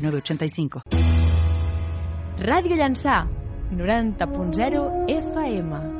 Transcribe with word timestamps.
8985. 0.00 0.82
Ràdio 2.40 2.76
Llançà, 2.76 3.26
90.0 3.76 4.84
FM. 5.06 5.99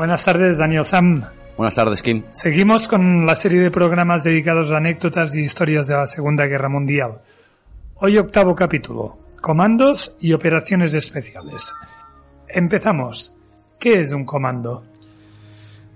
Buenas 0.00 0.24
tardes, 0.24 0.56
Daniel 0.56 0.86
Sam. 0.86 1.22
Buenas 1.58 1.74
tardes, 1.74 2.02
Kim. 2.02 2.24
Seguimos 2.30 2.88
con 2.88 3.26
la 3.26 3.34
serie 3.34 3.60
de 3.60 3.70
programas 3.70 4.24
dedicados 4.24 4.72
a 4.72 4.78
anécdotas 4.78 5.36
y 5.36 5.42
historias 5.42 5.88
de 5.88 5.94
la 5.94 6.06
Segunda 6.06 6.46
Guerra 6.46 6.70
Mundial. 6.70 7.18
Hoy 7.96 8.16
octavo 8.16 8.54
capítulo, 8.54 9.18
comandos 9.42 10.16
y 10.18 10.32
operaciones 10.32 10.94
especiales. 10.94 11.74
Empezamos. 12.48 13.36
¿Qué 13.78 14.00
es 14.00 14.14
un 14.14 14.24
comando? 14.24 14.86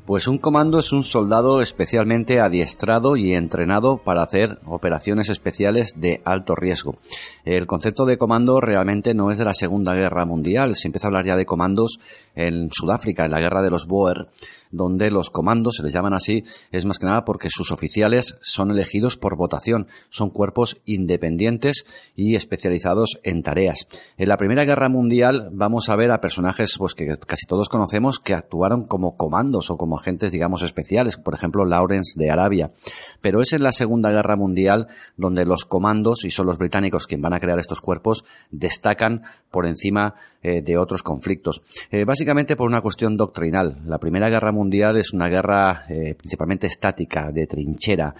Pues 0.06 0.28
un 0.28 0.36
comando 0.36 0.78
es 0.80 0.92
un 0.92 1.02
soldado 1.02 1.62
especialmente 1.62 2.38
adiestrado 2.38 3.16
y 3.16 3.32
entrenado 3.32 3.96
para 3.96 4.22
hacer 4.22 4.58
operaciones 4.66 5.30
especiales 5.30 5.94
de 5.96 6.20
alto 6.26 6.54
riesgo. 6.54 6.98
El 7.46 7.66
concepto 7.66 8.04
de 8.04 8.18
comando 8.18 8.60
realmente 8.60 9.14
no 9.14 9.30
es 9.30 9.38
de 9.38 9.46
la 9.46 9.54
Segunda 9.54 9.94
Guerra 9.94 10.26
Mundial. 10.26 10.76
Se 10.76 10.88
empieza 10.88 11.06
a 11.06 11.08
hablar 11.08 11.24
ya 11.24 11.36
de 11.36 11.46
comandos 11.46 12.00
en 12.34 12.68
Sudáfrica, 12.70 13.24
en 13.24 13.30
la 13.30 13.40
guerra 13.40 13.62
de 13.62 13.70
los 13.70 13.86
Boer, 13.86 14.26
donde 14.74 15.10
los 15.10 15.30
comandos, 15.30 15.76
se 15.76 15.82
les 15.82 15.92
llaman 15.92 16.14
así, 16.14 16.44
es 16.70 16.84
más 16.84 16.98
que 16.98 17.06
nada 17.06 17.24
porque 17.24 17.48
sus 17.50 17.70
oficiales 17.70 18.36
son 18.40 18.70
elegidos 18.70 19.16
por 19.16 19.36
votación. 19.36 19.86
Son 20.10 20.30
cuerpos 20.30 20.80
independientes 20.84 21.86
y 22.16 22.34
especializados 22.34 23.20
en 23.22 23.42
tareas. 23.42 23.86
En 24.16 24.28
la 24.28 24.36
Primera 24.36 24.64
Guerra 24.64 24.88
Mundial 24.88 25.50
vamos 25.52 25.88
a 25.88 25.96
ver 25.96 26.10
a 26.10 26.20
personajes 26.20 26.74
pues, 26.78 26.94
que 26.94 27.16
casi 27.26 27.46
todos 27.46 27.68
conocemos 27.68 28.18
que 28.18 28.34
actuaron 28.34 28.84
como 28.84 29.16
comandos 29.16 29.70
o 29.70 29.76
como 29.76 29.96
agentes, 29.96 30.32
digamos, 30.32 30.62
especiales. 30.62 31.16
Por 31.16 31.34
ejemplo, 31.34 31.64
Lawrence 31.64 32.18
de 32.18 32.30
Arabia. 32.30 32.72
Pero 33.20 33.40
es 33.40 33.52
en 33.52 33.62
la 33.62 33.72
Segunda 33.72 34.10
Guerra 34.10 34.36
Mundial 34.36 34.88
donde 35.16 35.44
los 35.44 35.64
comandos, 35.64 36.24
y 36.24 36.30
son 36.30 36.46
los 36.46 36.58
británicos 36.58 37.06
quienes 37.06 37.22
van 37.22 37.34
a 37.34 37.40
crear 37.40 37.58
estos 37.58 37.80
cuerpos, 37.80 38.24
destacan 38.50 39.22
por 39.50 39.66
encima 39.66 40.14
eh, 40.42 40.62
de 40.62 40.76
otros 40.76 41.02
conflictos. 41.02 41.62
Eh, 41.90 42.04
básicamente 42.04 42.56
por 42.56 42.68
una 42.68 42.80
cuestión 42.80 43.16
doctrinal. 43.16 43.80
La 43.86 43.98
Primera 43.98 44.28
Guerra 44.28 44.52
Mundial 44.52 44.63
es 44.72 45.12
una 45.12 45.28
guerra 45.28 45.84
eh, 45.88 46.14
principalmente 46.14 46.66
estática, 46.66 47.30
de 47.30 47.46
trinchera, 47.46 48.14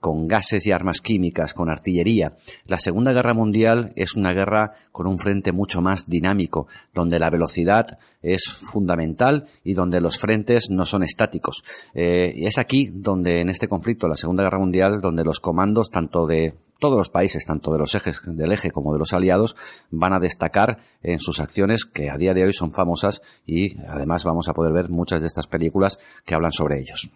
con 0.00 0.28
gases 0.28 0.66
y 0.66 0.72
armas 0.72 1.00
químicas, 1.00 1.54
con 1.54 1.70
artillería. 1.70 2.36
La 2.66 2.78
Segunda 2.78 3.12
Guerra 3.12 3.32
Mundial 3.32 3.92
es 3.96 4.16
una 4.16 4.32
guerra 4.32 4.74
con 4.92 5.06
un 5.06 5.18
frente 5.18 5.50
mucho 5.52 5.80
más 5.80 6.06
dinámico, 6.06 6.66
donde 6.92 7.18
la 7.18 7.30
velocidad 7.30 7.98
es 8.20 8.44
fundamental 8.44 9.46
y 9.64 9.72
donde 9.72 10.02
los 10.02 10.18
frentes 10.18 10.68
no 10.70 10.84
son 10.84 11.04
estáticos. 11.04 11.64
y 11.94 12.46
es 12.46 12.58
aquí 12.58 12.90
donde, 12.92 13.40
en 13.40 13.48
este 13.48 13.66
conflicto, 13.66 14.06
la 14.06 14.16
Segunda 14.16 14.42
Guerra 14.42 14.58
Mundial, 14.58 15.00
donde 15.00 15.24
los 15.24 15.40
comandos, 15.40 15.88
tanto 15.90 16.26
de 16.26 16.54
todos 16.84 16.98
los 16.98 17.08
países, 17.08 17.46
tanto 17.46 17.72
de 17.72 17.78
los 17.78 17.94
ejes 17.94 18.20
del 18.26 18.52
eje 18.52 18.70
como 18.70 18.92
de 18.92 18.98
los 18.98 19.14
aliados, 19.14 19.56
van 19.90 20.12
a 20.12 20.20
destacar 20.20 20.80
en 21.02 21.18
sus 21.18 21.40
acciones 21.40 21.86
que 21.86 22.10
a 22.10 22.18
día 22.18 22.34
de 22.34 22.44
hoy 22.44 22.52
son 22.52 22.74
famosas 22.74 23.22
y 23.46 23.80
además 23.88 24.22
vamos 24.24 24.50
a 24.50 24.52
poder 24.52 24.74
ver 24.74 24.90
muchas 24.90 25.22
de 25.22 25.26
estas 25.26 25.46
películas 25.46 25.98
que 26.26 26.34
hablan 26.34 26.52
sobre 26.52 26.80
ellos. 26.80 27.10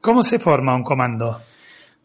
¿Cómo 0.00 0.24
se 0.24 0.38
forma 0.38 0.74
un 0.74 0.82
comando? 0.82 1.42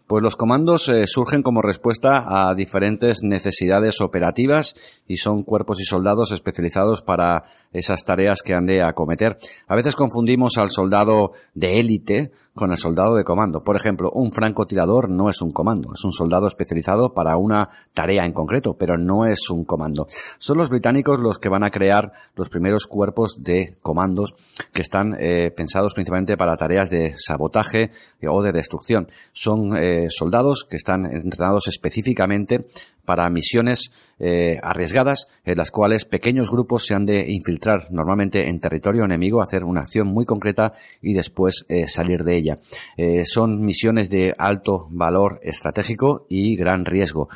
Pues 0.05 0.21
los 0.21 0.35
comandos 0.35 0.89
eh, 0.89 1.07
surgen 1.07 1.43
como 1.43 1.61
respuesta 1.61 2.25
a 2.27 2.53
diferentes 2.55 3.23
necesidades 3.23 4.01
operativas 4.01 4.75
y 5.07 5.15
son 5.15 5.43
cuerpos 5.43 5.79
y 5.79 5.85
soldados 5.85 6.33
especializados 6.33 7.01
para 7.01 7.45
esas 7.71 8.03
tareas 8.03 8.39
que 8.43 8.53
han 8.53 8.65
de 8.65 8.81
acometer. 8.81 9.37
A 9.67 9.75
veces 9.75 9.95
confundimos 9.95 10.57
al 10.57 10.69
soldado 10.71 11.31
de 11.53 11.79
élite 11.79 12.31
con 12.57 12.71
el 12.71 12.77
soldado 12.77 13.15
de 13.15 13.23
comando. 13.23 13.63
Por 13.63 13.77
ejemplo, 13.77 14.11
un 14.11 14.31
francotirador 14.31 15.09
no 15.09 15.29
es 15.29 15.41
un 15.41 15.51
comando, 15.51 15.93
es 15.93 16.03
un 16.03 16.11
soldado 16.11 16.47
especializado 16.47 17.13
para 17.13 17.37
una 17.37 17.69
tarea 17.93 18.25
en 18.25 18.33
concreto, 18.33 18.75
pero 18.77 18.97
no 18.97 19.25
es 19.25 19.49
un 19.49 19.63
comando. 19.63 20.07
Son 20.39 20.57
los 20.57 20.69
británicos 20.69 21.19
los 21.19 21.39
que 21.39 21.49
van 21.49 21.63
a 21.63 21.69
crear 21.69 22.11
los 22.35 22.49
primeros 22.49 22.87
cuerpos 22.87 23.43
de 23.43 23.77
comandos 23.81 24.33
que 24.73 24.81
están 24.81 25.15
eh, 25.19 25.51
pensados 25.55 25.93
principalmente 25.93 26.35
para 26.35 26.57
tareas 26.57 26.89
de 26.89 27.13
sabotaje 27.15 27.91
o 28.27 28.41
de 28.41 28.51
destrucción. 28.51 29.07
Son 29.31 29.77
eh, 29.77 30.07
soldados 30.09 30.65
que 30.69 30.75
están 30.75 31.05
entrenados 31.05 31.67
específicamente 31.67 32.65
para 33.07 33.29
misiones 33.29 33.89
eh, 34.19 34.59
arriesgadas 34.61 35.27
en 35.45 35.57
las 35.57 35.71
cuales 35.71 36.03
pequeños 36.03 36.51
grupos 36.51 36.85
se 36.85 36.93
han 36.93 37.05
de 37.05 37.31
infiltrar 37.31 37.87
normalmente 37.89 38.49
en 38.49 38.59
territorio 38.59 39.05
enemigo, 39.05 39.41
hacer 39.41 39.63
una 39.63 39.79
acción 39.79 40.09
muy 40.09 40.25
concreta 40.25 40.73
y 41.01 41.13
después 41.13 41.65
eh, 41.69 41.87
salir 41.87 42.25
de 42.25 42.35
ella. 42.35 42.59
Eh, 42.97 43.23
son 43.25 43.61
misiones 43.61 44.09
de 44.09 44.35
alto 44.37 44.87
valor 44.91 45.39
estratégico 45.41 46.25
y 46.27 46.57
gran 46.57 46.83
riesgo. 46.83 47.29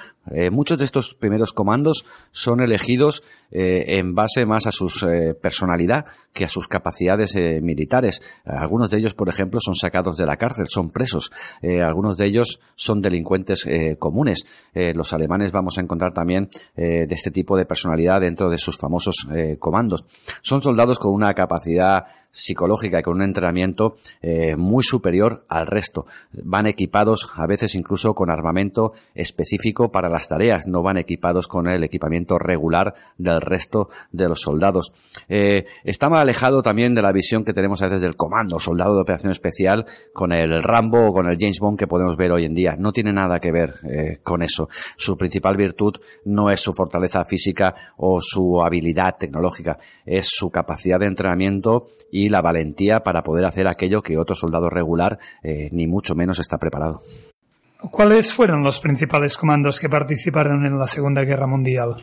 Muchos 0.52 0.78
de 0.78 0.86
estos 0.86 1.16
primeros 1.16 1.54
comandos 1.54 2.06
son 2.32 2.62
elegidos 2.62 3.24
en 3.50 4.14
base 4.14 4.46
más 4.46 4.68
a 4.68 4.72
su 4.72 4.88
personalidad 5.42 6.06
que 6.32 6.46
a 6.46 6.48
sus 6.48 6.68
capacidades 6.68 7.36
militares. 7.62 8.22
Algunos 8.46 8.90
de 8.90 8.98
ellos, 8.98 9.14
por 9.14 9.30
ejemplo, 9.30 9.60
son 9.60 9.76
sacados 9.76 10.18
de 10.18 10.26
la 10.26 10.38
cárcel, 10.38 10.68
son 10.70 10.92
presos. 10.92 11.32
algunos 11.62 12.18
de 12.18 12.26
ellos 12.26 12.60
son 12.76 13.02
delincuentes 13.02 13.68
comunes. 14.00 14.46
los 14.74 15.12
alemanes 15.14 15.52
vamos 15.52 15.78
a 15.78 15.82
encontrar 15.82 16.14
también 16.14 16.50
eh, 16.76 17.06
de 17.08 17.16
este 17.16 17.32
tipo 17.32 17.58
de 17.58 17.66
personalidad 17.66 18.22
dentro 18.22 18.50
de 18.50 18.58
sus 18.58 18.78
famosos 18.78 19.28
eh, 19.34 19.58
comandos. 19.60 20.06
Son 20.42 20.62
soldados 20.62 21.00
con 21.00 21.14
una 21.14 21.34
capacidad 21.34 22.06
psicológica 22.32 23.00
y 23.00 23.04
con 23.04 23.16
un 23.16 23.24
entrenamiento 23.24 23.96
eh, 24.22 24.56
muy 24.56 24.84
superior 24.84 25.46
al 25.50 25.68
resto. 25.68 26.06
Van 26.32 26.68
equipados 26.68 27.32
a 27.36 27.48
veces 27.48 27.76
incluso 27.76 28.14
con 28.14 28.30
armamento 28.30 28.94
específico 29.16 29.92
para 29.92 30.10
las 30.10 30.28
tareas, 30.28 30.68
no 30.68 30.82
van 30.82 30.98
equipados 30.98 31.48
con 31.48 31.68
el 31.68 31.84
equipamiento 31.84 32.38
regular 32.38 32.94
del 33.18 33.42
resto 33.42 33.90
de 34.12 34.28
los 34.28 34.42
soldados. 34.42 34.94
Eh, 35.28 35.66
está 35.84 36.10
más 36.10 36.22
alejado 36.22 36.62
también 36.62 36.96
de 36.96 37.02
la 37.02 37.12
visión 37.12 37.44
que 37.44 37.54
tenemos 37.54 37.82
a 37.82 37.86
veces 37.86 38.02
del 38.02 38.16
comando, 38.16 38.60
soldado 38.60 38.96
de 38.96 39.02
operación 39.02 39.32
especial, 39.32 39.86
con 40.14 40.32
el 40.32 40.64
Rambo 40.64 41.08
o 41.08 41.14
con 41.14 41.28
el 41.28 41.38
James 41.40 41.60
Bond 41.60 41.78
que 41.78 41.88
podemos 41.88 42.16
ver 42.18 42.32
hoy 42.32 42.46
en 42.46 42.54
día. 42.54 42.76
No 42.78 42.92
tiene 42.92 43.14
nada 43.14 43.40
que 43.40 43.52
ver 43.52 43.76
eh, 43.90 44.20
con 44.24 44.42
eso. 44.42 44.70
Su 44.96 45.18
principal 45.18 45.58
virtud 45.58 45.96
no 46.26 46.50
es 46.50 46.60
su 46.60 46.74
fortaleza 46.74 47.26
física 47.26 47.76
o 47.98 48.22
su 48.22 48.62
habilidad 48.62 49.18
tecnológica, 49.18 49.78
es 50.06 50.28
su 50.28 50.50
capacidad 50.50 51.00
de 51.00 51.08
entrenamiento 51.08 51.88
y 52.12 52.21
y 52.22 52.30
la 52.30 52.42
valentía 52.42 53.00
para 53.00 53.24
poder 53.24 53.46
hacer 53.46 53.68
aquello 53.68 54.02
que 54.02 54.18
otro 54.18 54.36
soldado 54.36 54.70
regular 54.70 55.18
eh, 55.42 55.70
ni 55.72 55.88
mucho 55.88 56.14
menos 56.14 56.40
está 56.40 56.58
preparado. 56.58 57.02
¿Cuáles 57.80 58.32
fueron 58.32 58.62
los 58.64 58.80
principales 58.80 59.38
comandos 59.38 59.80
que 59.80 59.90
participaron 59.90 60.66
en 60.68 60.78
la 60.78 60.86
Segunda 60.86 61.24
Guerra 61.24 61.48
Mundial? 61.48 61.96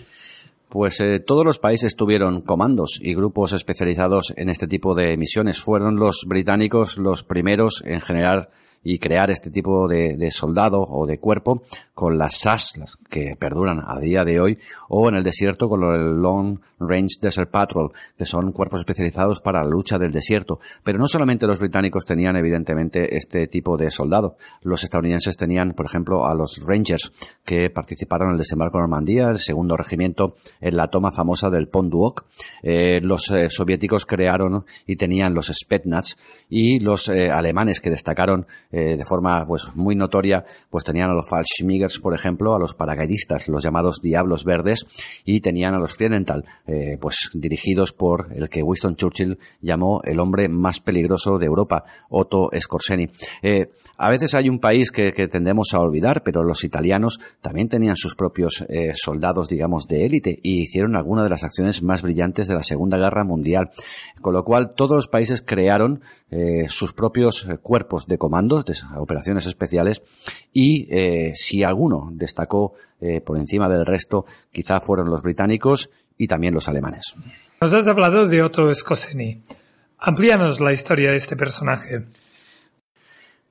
Pues 0.68 1.00
eh, 1.00 1.20
todos 1.20 1.44
los 1.44 1.60
países 1.60 1.94
tuvieron 1.94 2.40
comandos 2.40 2.98
y 3.00 3.14
grupos 3.14 3.52
especializados 3.52 4.34
en 4.36 4.48
este 4.48 4.66
tipo 4.66 4.96
de 4.96 5.16
misiones. 5.16 5.60
Fueron 5.60 5.96
los 5.96 6.24
británicos 6.26 6.98
los 6.98 7.22
primeros 7.22 7.82
en 7.86 8.00
generar 8.00 8.50
y 8.82 8.98
crear 8.98 9.30
este 9.30 9.50
tipo 9.50 9.88
de, 9.88 10.16
de 10.16 10.30
soldado 10.30 10.80
o 10.80 11.06
de 11.06 11.18
cuerpo 11.18 11.62
con 11.94 12.18
las 12.18 12.38
SAS, 12.38 12.74
que 13.08 13.34
perduran 13.38 13.82
a 13.86 13.98
día 13.98 14.24
de 14.24 14.40
hoy, 14.40 14.58
o 14.88 15.08
en 15.08 15.16
el 15.16 15.24
desierto 15.24 15.68
con 15.68 15.82
el 15.82 16.20
Long 16.20 16.60
Range 16.80 17.16
Desert 17.20 17.50
Patrol, 17.50 17.92
que 18.16 18.24
son 18.24 18.52
cuerpos 18.52 18.80
especializados 18.80 19.40
para 19.40 19.62
la 19.62 19.68
lucha 19.68 19.98
del 19.98 20.12
desierto. 20.12 20.60
Pero 20.84 20.98
no 20.98 21.08
solamente 21.08 21.46
los 21.46 21.58
británicos 21.58 22.04
tenían 22.04 22.36
evidentemente 22.36 23.16
este 23.16 23.48
tipo 23.48 23.76
de 23.76 23.90
soldado. 23.90 24.36
Los 24.62 24.84
estadounidenses 24.84 25.36
tenían, 25.36 25.72
por 25.72 25.86
ejemplo, 25.86 26.26
a 26.26 26.34
los 26.34 26.62
Rangers, 26.64 27.10
que 27.44 27.70
participaron 27.70 28.28
en 28.28 28.32
el 28.34 28.38
desembarco 28.38 28.78
de 28.78 28.82
Normandía, 28.82 29.30
el 29.30 29.38
segundo 29.38 29.76
regimiento 29.76 30.34
en 30.60 30.76
la 30.76 30.88
toma 30.88 31.12
famosa 31.12 31.50
del 31.50 31.68
Pont 31.68 31.90
du 31.90 31.98
eh, 32.62 33.00
los 33.02 33.30
eh, 33.30 33.48
soviéticos 33.50 34.06
crearon 34.06 34.64
y 34.86 34.96
tenían 34.96 35.34
los 35.34 35.46
Spetsnaz 35.46 36.16
y 36.48 36.80
los 36.80 37.08
eh, 37.08 37.30
alemanes 37.30 37.80
que 37.80 37.90
destacaron 37.90 38.46
de 38.70 39.04
forma 39.04 39.46
pues 39.46 39.74
muy 39.74 39.96
notoria, 39.96 40.44
pues 40.70 40.84
tenían 40.84 41.10
a 41.10 41.14
los 41.14 41.28
Fallschirmjägers, 41.28 41.98
por 42.00 42.14
ejemplo, 42.14 42.54
a 42.54 42.58
los 42.58 42.74
paracaidistas, 42.74 43.48
los 43.48 43.62
llamados 43.62 44.00
Diablos 44.02 44.44
Verdes, 44.44 44.86
y 45.24 45.40
tenían 45.40 45.74
a 45.74 45.78
los 45.78 45.94
Friedenthal, 45.94 46.44
pues 47.00 47.30
dirigidos 47.32 47.92
por 47.92 48.28
el 48.34 48.48
que 48.48 48.62
Winston 48.62 48.96
Churchill 48.96 49.38
llamó 49.60 50.02
el 50.04 50.20
hombre 50.20 50.48
más 50.48 50.80
peligroso 50.80 51.38
de 51.38 51.46
Europa, 51.46 51.84
Otto 52.10 52.50
Skorzeny. 52.54 53.08
a 53.96 54.10
veces 54.10 54.34
hay 54.34 54.48
un 54.48 54.58
país 54.58 54.90
que, 54.90 55.12
tendemos 55.28 55.72
a 55.72 55.80
olvidar, 55.80 56.22
pero 56.22 56.42
los 56.42 56.64
italianos 56.64 57.20
también 57.40 57.68
tenían 57.68 57.96
sus 57.96 58.14
propios 58.14 58.64
soldados, 58.94 59.48
digamos, 59.48 59.86
de 59.86 60.04
élite 60.04 60.38
y 60.42 60.62
hicieron 60.62 60.96
algunas 60.96 61.24
de 61.24 61.30
las 61.30 61.44
acciones 61.44 61.82
más 61.82 62.02
brillantes 62.02 62.48
de 62.48 62.54
la 62.54 62.62
Segunda 62.62 62.98
Guerra 62.98 63.24
Mundial. 63.24 63.70
Con 64.20 64.34
lo 64.34 64.44
cual, 64.44 64.74
todos 64.74 64.96
los 64.96 65.08
países 65.08 65.42
crearon 65.42 66.02
eh, 66.30 66.66
sus 66.68 66.92
propios 66.92 67.46
eh, 67.46 67.58
cuerpos 67.58 68.06
de 68.06 68.18
comandos, 68.18 68.57
de 68.64 68.74
operaciones 68.96 69.46
especiales, 69.46 70.02
y 70.52 70.88
eh, 70.90 71.32
si 71.34 71.62
alguno 71.62 72.08
destacó 72.12 72.74
por 73.24 73.38
encima 73.38 73.68
del 73.68 73.86
resto, 73.86 74.26
quizá 74.50 74.80
fueron 74.80 75.08
los 75.08 75.22
británicos 75.22 75.88
y 76.16 76.26
también 76.26 76.52
los 76.52 76.68
alemanes. 76.68 77.14
Nos 77.60 77.72
has 77.72 77.86
hablado 77.86 78.26
de 78.26 78.42
Otto 78.42 78.74
Skorzeny. 78.74 79.40
Amplíanos 79.98 80.60
la 80.60 80.72
historia 80.72 81.10
de 81.10 81.16
este 81.16 81.36
personaje. 81.36 82.04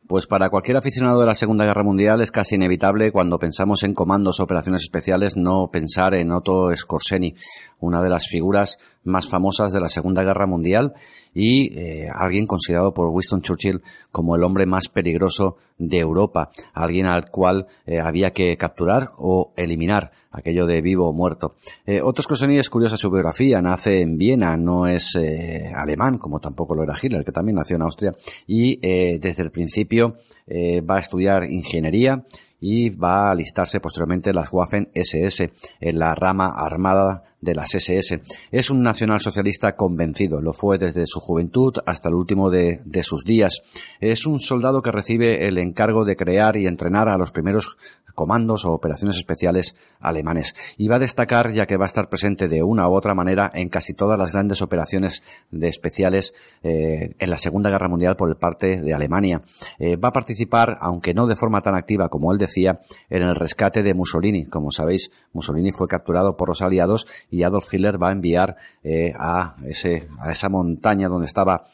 Pues 0.07 0.25
para 0.25 0.49
cualquier 0.49 0.77
aficionado 0.77 1.19
de 1.19 1.25
la 1.25 1.35
Segunda 1.35 1.65
Guerra 1.65 1.83
Mundial 1.83 2.21
es 2.21 2.31
casi 2.31 2.55
inevitable 2.55 3.11
cuando 3.11 3.37
pensamos 3.37 3.83
en 3.83 3.93
comandos 3.93 4.39
o 4.39 4.43
operaciones 4.43 4.83
especiales 4.83 5.35
no 5.35 5.69
pensar 5.69 6.13
en 6.13 6.31
Otto 6.31 6.73
Skorzeny, 6.73 7.35
una 7.81 8.01
de 8.01 8.09
las 8.09 8.27
figuras 8.27 8.77
más 9.07 9.27
famosas 9.29 9.73
de 9.73 9.79
la 9.79 9.87
Segunda 9.87 10.23
Guerra 10.23 10.45
Mundial 10.45 10.93
y 11.33 11.73
eh, 11.77 12.07
alguien 12.13 12.45
considerado 12.45 12.93
por 12.93 13.07
Winston 13.09 13.41
Churchill 13.41 13.81
como 14.11 14.35
el 14.35 14.43
hombre 14.43 14.65
más 14.65 14.89
peligroso 14.89 15.57
de 15.77 15.99
Europa, 15.99 16.49
alguien 16.73 17.05
al 17.05 17.29
cual 17.29 17.67
eh, 17.85 17.99
había 17.99 18.31
que 18.31 18.57
capturar 18.57 19.11
o 19.17 19.53
eliminar, 19.55 20.11
aquello 20.31 20.65
de 20.65 20.81
vivo 20.81 21.07
o 21.07 21.13
muerto. 21.13 21.55
Eh, 21.85 22.01
Otto 22.03 22.21
Skorzeny 22.21 22.57
es 22.57 22.69
curiosa 22.69 22.97
su 22.97 23.09
biografía, 23.09 23.61
nace 23.61 24.01
en 24.01 24.17
Viena, 24.17 24.57
no 24.57 24.87
es 24.87 25.15
eh, 25.15 25.71
alemán, 25.75 26.17
como 26.17 26.39
tampoco 26.39 26.75
lo 26.75 26.83
era 26.83 26.95
Hitler, 27.01 27.23
que 27.23 27.31
también 27.31 27.55
nació 27.55 27.75
en 27.75 27.83
Austria, 27.83 28.13
y 28.45 28.77
desde 28.77 29.43
el 29.43 29.51
principio 29.51 30.15
va 30.49 30.95
a 30.97 30.99
estudiar 30.99 31.49
ingeniería, 31.49 32.23
y 32.59 32.89
va 32.89 33.27
a 33.27 33.31
alistarse 33.31 33.79
posteriormente 33.79 34.31
en 34.31 34.35
las 34.35 34.51
Waffen 34.51 34.89
SS, 34.93 35.51
en 35.79 35.99
la 35.99 36.15
rama 36.15 36.51
armada 36.55 37.23
de 37.41 37.53
las 37.53 37.75
SS. 37.75 38.21
Es 38.51 38.69
un 38.69 38.81
nacionalsocialista 38.81 39.75
convencido, 39.75 40.41
lo 40.41 40.53
fue 40.53 40.77
desde 40.77 41.05
su 41.05 41.19
juventud 41.19 41.75
hasta 41.85 42.09
el 42.09 42.15
último 42.15 42.49
de, 42.49 42.81
de, 42.83 43.03
sus 43.03 43.23
días. 43.23 43.61
Es 43.99 44.25
un 44.25 44.39
soldado 44.39 44.81
que 44.81 44.91
recibe 44.91 45.47
el 45.47 45.57
encargo 45.59 46.03
de 46.03 46.15
crear 46.15 46.57
y 46.57 46.65
entrenar 46.65 47.09
a 47.09 47.17
los 47.17 47.31
primeros 47.31 47.77
comandos 48.17 48.65
o 48.65 48.71
operaciones 48.71 49.15
especiales 49.15 49.75
alemanes. 49.99 50.55
Y 50.75 50.87
va 50.87 50.95
a 50.95 50.99
destacar, 50.99 51.53
ya 51.53 51.67
que 51.67 51.77
va 51.77 51.85
a 51.85 51.91
estar 51.93 52.09
presente 52.09 52.47
de 52.47 52.63
una 52.63 52.89
u 52.89 52.95
otra 52.95 53.13
manera 53.13 53.51
en 53.53 53.69
casi 53.69 53.93
todas 53.93 54.17
las 54.17 54.33
grandes 54.33 54.63
operaciones 54.63 55.21
de 55.51 55.67
especiales 55.67 56.33
eh, 56.63 57.11
en 57.19 57.29
la 57.29 57.37
Segunda 57.37 57.69
Guerra 57.69 57.87
Mundial 57.87 58.15
por 58.15 58.35
parte 58.39 58.81
de 58.81 58.93
Alemania. 58.95 59.43
Eh, 59.77 59.97
va 59.97 60.09
a 60.09 60.13
participar, 60.13 60.79
aunque 60.81 61.13
no 61.13 61.27
de 61.27 61.35
forma 61.35 61.61
tan 61.61 61.75
activa 61.75 62.09
como 62.09 62.33
él 62.33 62.39
decía, 62.47 62.79
en 63.09 63.23
el 63.23 63.35
rescate 63.35 63.83
de 63.83 63.93
Mussolini. 63.93 64.45
Como 64.45 64.71
sabéis, 64.71 65.11
Mussolini 65.33 65.71
fue 65.71 65.87
capturado 65.87 66.35
por 66.35 66.49
los 66.49 66.61
aliados 66.61 67.05
y 67.29 67.43
Adolf 67.43 67.73
Hitler 67.73 68.01
va 68.01 68.09
a 68.09 68.13
enviar 68.13 68.55
eh, 68.83 69.13
a, 69.17 69.55
ese, 69.65 70.07
a 70.19 70.31
esa 70.31 70.49
montaña 70.49 71.07
donde 71.07 71.27
estaba 71.27 71.65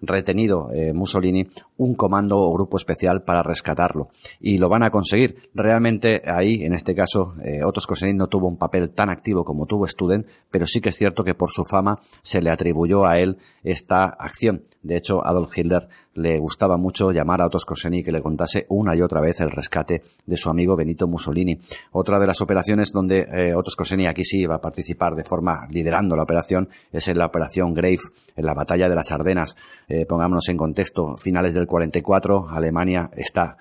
retenido 0.00 0.70
Mussolini 0.94 1.48
un 1.82 1.94
comando 1.94 2.38
o 2.38 2.52
grupo 2.52 2.76
especial 2.76 3.22
para 3.22 3.42
rescatarlo. 3.42 4.10
Y 4.40 4.58
lo 4.58 4.68
van 4.68 4.84
a 4.84 4.90
conseguir. 4.90 5.50
Realmente 5.54 6.22
ahí, 6.24 6.64
en 6.64 6.72
este 6.72 6.94
caso, 6.94 7.34
eh, 7.44 7.64
Otto 7.64 7.80
no 8.14 8.28
tuvo 8.28 8.48
un 8.48 8.56
papel 8.56 8.90
tan 8.90 9.10
activo 9.10 9.44
como 9.44 9.66
tuvo 9.66 9.86
Student, 9.86 10.26
pero 10.50 10.66
sí 10.66 10.80
que 10.80 10.90
es 10.90 10.96
cierto 10.96 11.24
que 11.24 11.34
por 11.34 11.50
su 11.50 11.64
fama 11.64 12.00
se 12.22 12.40
le 12.40 12.50
atribuyó 12.50 13.04
a 13.04 13.18
él 13.18 13.38
esta 13.64 14.04
acción. 14.04 14.64
De 14.82 14.96
hecho, 14.96 15.24
Adolf 15.24 15.56
Hitler 15.56 15.88
le 16.14 16.38
gustaba 16.38 16.76
mucho 16.76 17.10
llamar 17.12 17.40
a 17.40 17.46
Otto 17.46 17.58
Skorzeny 17.58 18.02
que 18.02 18.12
le 18.12 18.20
contase 18.20 18.66
una 18.68 18.96
y 18.96 19.00
otra 19.00 19.20
vez 19.20 19.40
el 19.40 19.50
rescate 19.50 20.02
de 20.26 20.36
su 20.36 20.50
amigo 20.50 20.76
Benito 20.76 21.06
Mussolini. 21.06 21.58
Otra 21.92 22.18
de 22.18 22.26
las 22.26 22.40
operaciones 22.40 22.90
donde 22.92 23.26
eh, 23.32 23.54
Otto 23.54 23.70
Skorzeny 23.70 24.06
aquí 24.06 24.24
sí 24.24 24.44
va 24.44 24.56
a 24.56 24.60
participar 24.60 25.14
de 25.14 25.24
forma 25.24 25.66
liderando 25.70 26.16
la 26.16 26.24
operación 26.24 26.68
es 26.92 27.08
en 27.08 27.18
la 27.18 27.26
operación 27.26 27.74
Grave, 27.74 27.98
en 28.36 28.44
la 28.44 28.54
batalla 28.54 28.88
de 28.88 28.94
las 28.94 29.12
Ardenas. 29.12 29.56
Eh, 29.88 30.04
pongámonos 30.06 30.48
en 30.48 30.56
contexto, 30.56 31.16
finales 31.16 31.54
del 31.54 31.66
44, 31.66 32.48
Alemania 32.50 33.10
está 33.16 33.56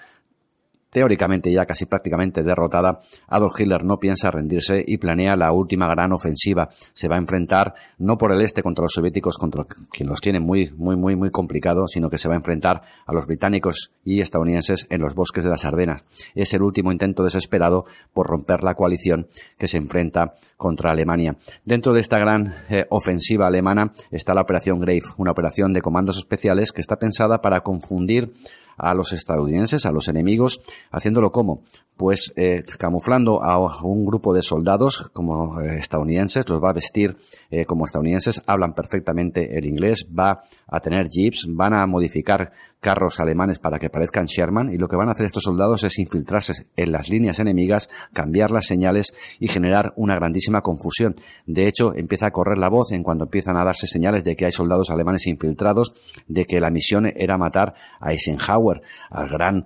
teóricamente 0.92 1.52
ya 1.52 1.66
casi 1.66 1.86
prácticamente 1.86 2.44
derrotada, 2.44 3.00
Adolf 3.28 3.60
Hitler 3.60 3.84
no 3.84 3.98
piensa 3.98 4.30
rendirse 4.32 4.84
y 4.86 4.98
planea 4.98 5.36
la 5.36 5.52
última 5.52 5.88
gran 5.88 6.12
ofensiva. 6.14 6.70
Se 6.94 7.08
va 7.08 7.16
a 7.16 7.20
enfrentar 7.20 7.74
no 7.98 8.18
por 8.18 8.32
el 8.32 8.42
este 8.42 8.62
contra 8.62 8.84
los 8.84 8.94
soviéticos, 8.94 9.38
contra 9.38 9.66
quien 9.92 10.10
los 10.10 10.22
tiene 10.22 10.40
muy, 10.40 10.72
muy, 10.76 10.96
muy, 10.96 11.16
muy 11.16 11.32
complicado, 11.32 11.88
sino 11.88 12.10
que 12.10 12.18
se 12.18 12.28
va 12.28 12.36
a 12.36 12.38
enfrentar 12.38 12.82
a 13.06 13.14
los 13.14 13.26
británicos 13.26 13.92
y 14.04 14.22
estadounidenses 14.22 14.88
en 14.90 15.02
los 15.02 15.16
bosques 15.16 15.44
de 15.44 15.50
las 15.50 15.66
Ardenas. 15.66 16.04
Es 16.36 16.54
el 16.54 16.64
último 16.64 16.92
intento 16.92 17.24
desesperado 17.24 17.86
por 18.14 18.28
romper 18.28 18.64
la 18.64 18.76
coalición 18.76 19.28
que 19.58 19.68
se 19.68 19.78
enfrenta 19.78 20.34
contra 20.58 20.92
Alemania. 20.92 21.38
Dentro 21.66 21.94
de 21.94 22.02
esta 22.02 22.20
gran 22.20 22.56
eh, 22.70 22.86
ofensiva 22.90 23.48
alemana 23.48 23.92
está 24.12 24.34
la 24.34 24.42
Operación 24.42 24.80
Grave, 24.80 25.02
una 25.18 25.32
operación 25.32 25.74
de 25.74 25.82
comandos 25.82 26.18
especiales 26.18 26.72
que 26.72 26.82
está 26.82 26.98
pensada 26.98 27.42
para 27.42 27.62
confundir 27.62 28.34
a 28.81 28.94
los 28.95 29.13
estadounidenses, 29.13 29.86
a 29.86 29.92
los 29.92 30.07
enemigos, 30.07 30.60
haciéndolo 30.92 31.31
como, 31.31 31.62
pues 31.95 32.33
eh, 32.36 32.63
camuflando 32.80 33.44
a 33.44 33.57
un 33.83 34.06
grupo 34.06 34.33
de 34.33 34.42
soldados 34.42 35.10
como 35.13 35.62
eh, 35.62 35.78
estadounidenses, 35.78 36.50
los 36.50 36.62
va 36.62 36.72
a 36.72 36.74
vestir 36.74 37.16
eh, 37.51 37.66
como 37.66 37.86
estadounidenses, 37.86 38.42
hablan 38.48 38.74
perfectamente 38.74 39.57
el 39.57 39.66
inglés, 39.66 40.07
va 40.07 40.42
a 40.68 40.80
tener 40.80 41.10
jeeps, 41.10 41.45
van 41.48 41.75
a 41.75 41.86
modificar 41.86 42.51
carros 42.81 43.19
alemanes 43.19 43.60
para 43.60 43.80
que 43.80 43.89
parezcan 43.89 44.25
Sherman 44.25 44.74
y 44.74 44.78
lo 44.78 44.88
que 44.88 44.95
van 44.95 45.07
a 45.07 45.12
hacer 45.12 45.28
estos 45.28 45.44
soldados 45.44 45.83
es 45.83 46.00
infiltrarse 46.00 46.66
en 46.75 46.92
las 46.92 47.10
líneas 47.10 47.39
enemigas, 47.39 47.89
cambiar 48.12 48.50
las 48.50 48.66
señales 48.66 49.13
y 49.39 49.48
generar 49.48 49.94
una 49.95 50.16
grandísima 50.16 50.62
confusión. 50.62 51.16
De 51.45 51.68
hecho, 51.68 51.94
empieza 51.95 52.28
a 52.28 52.31
correr 52.31 52.57
la 52.57 52.69
voz 52.69 52.92
en 52.92 53.04
cuanto 53.04 53.25
empiezan 53.25 53.56
a 53.56 53.63
darse 53.63 53.88
señales 53.88 54.24
de 54.24 54.36
que 54.36 54.45
hay 54.45 54.51
soldados 54.51 54.89
alemanes 54.89 55.28
infiltrados, 55.28 55.94
de 56.28 56.45
que 56.45 56.60
la 56.60 56.72
misión 56.72 57.06
era 57.15 57.38
matar 57.38 57.75
a 58.00 58.12
Eisenhower, 58.12 58.82
al 59.12 59.29
gran 59.29 59.65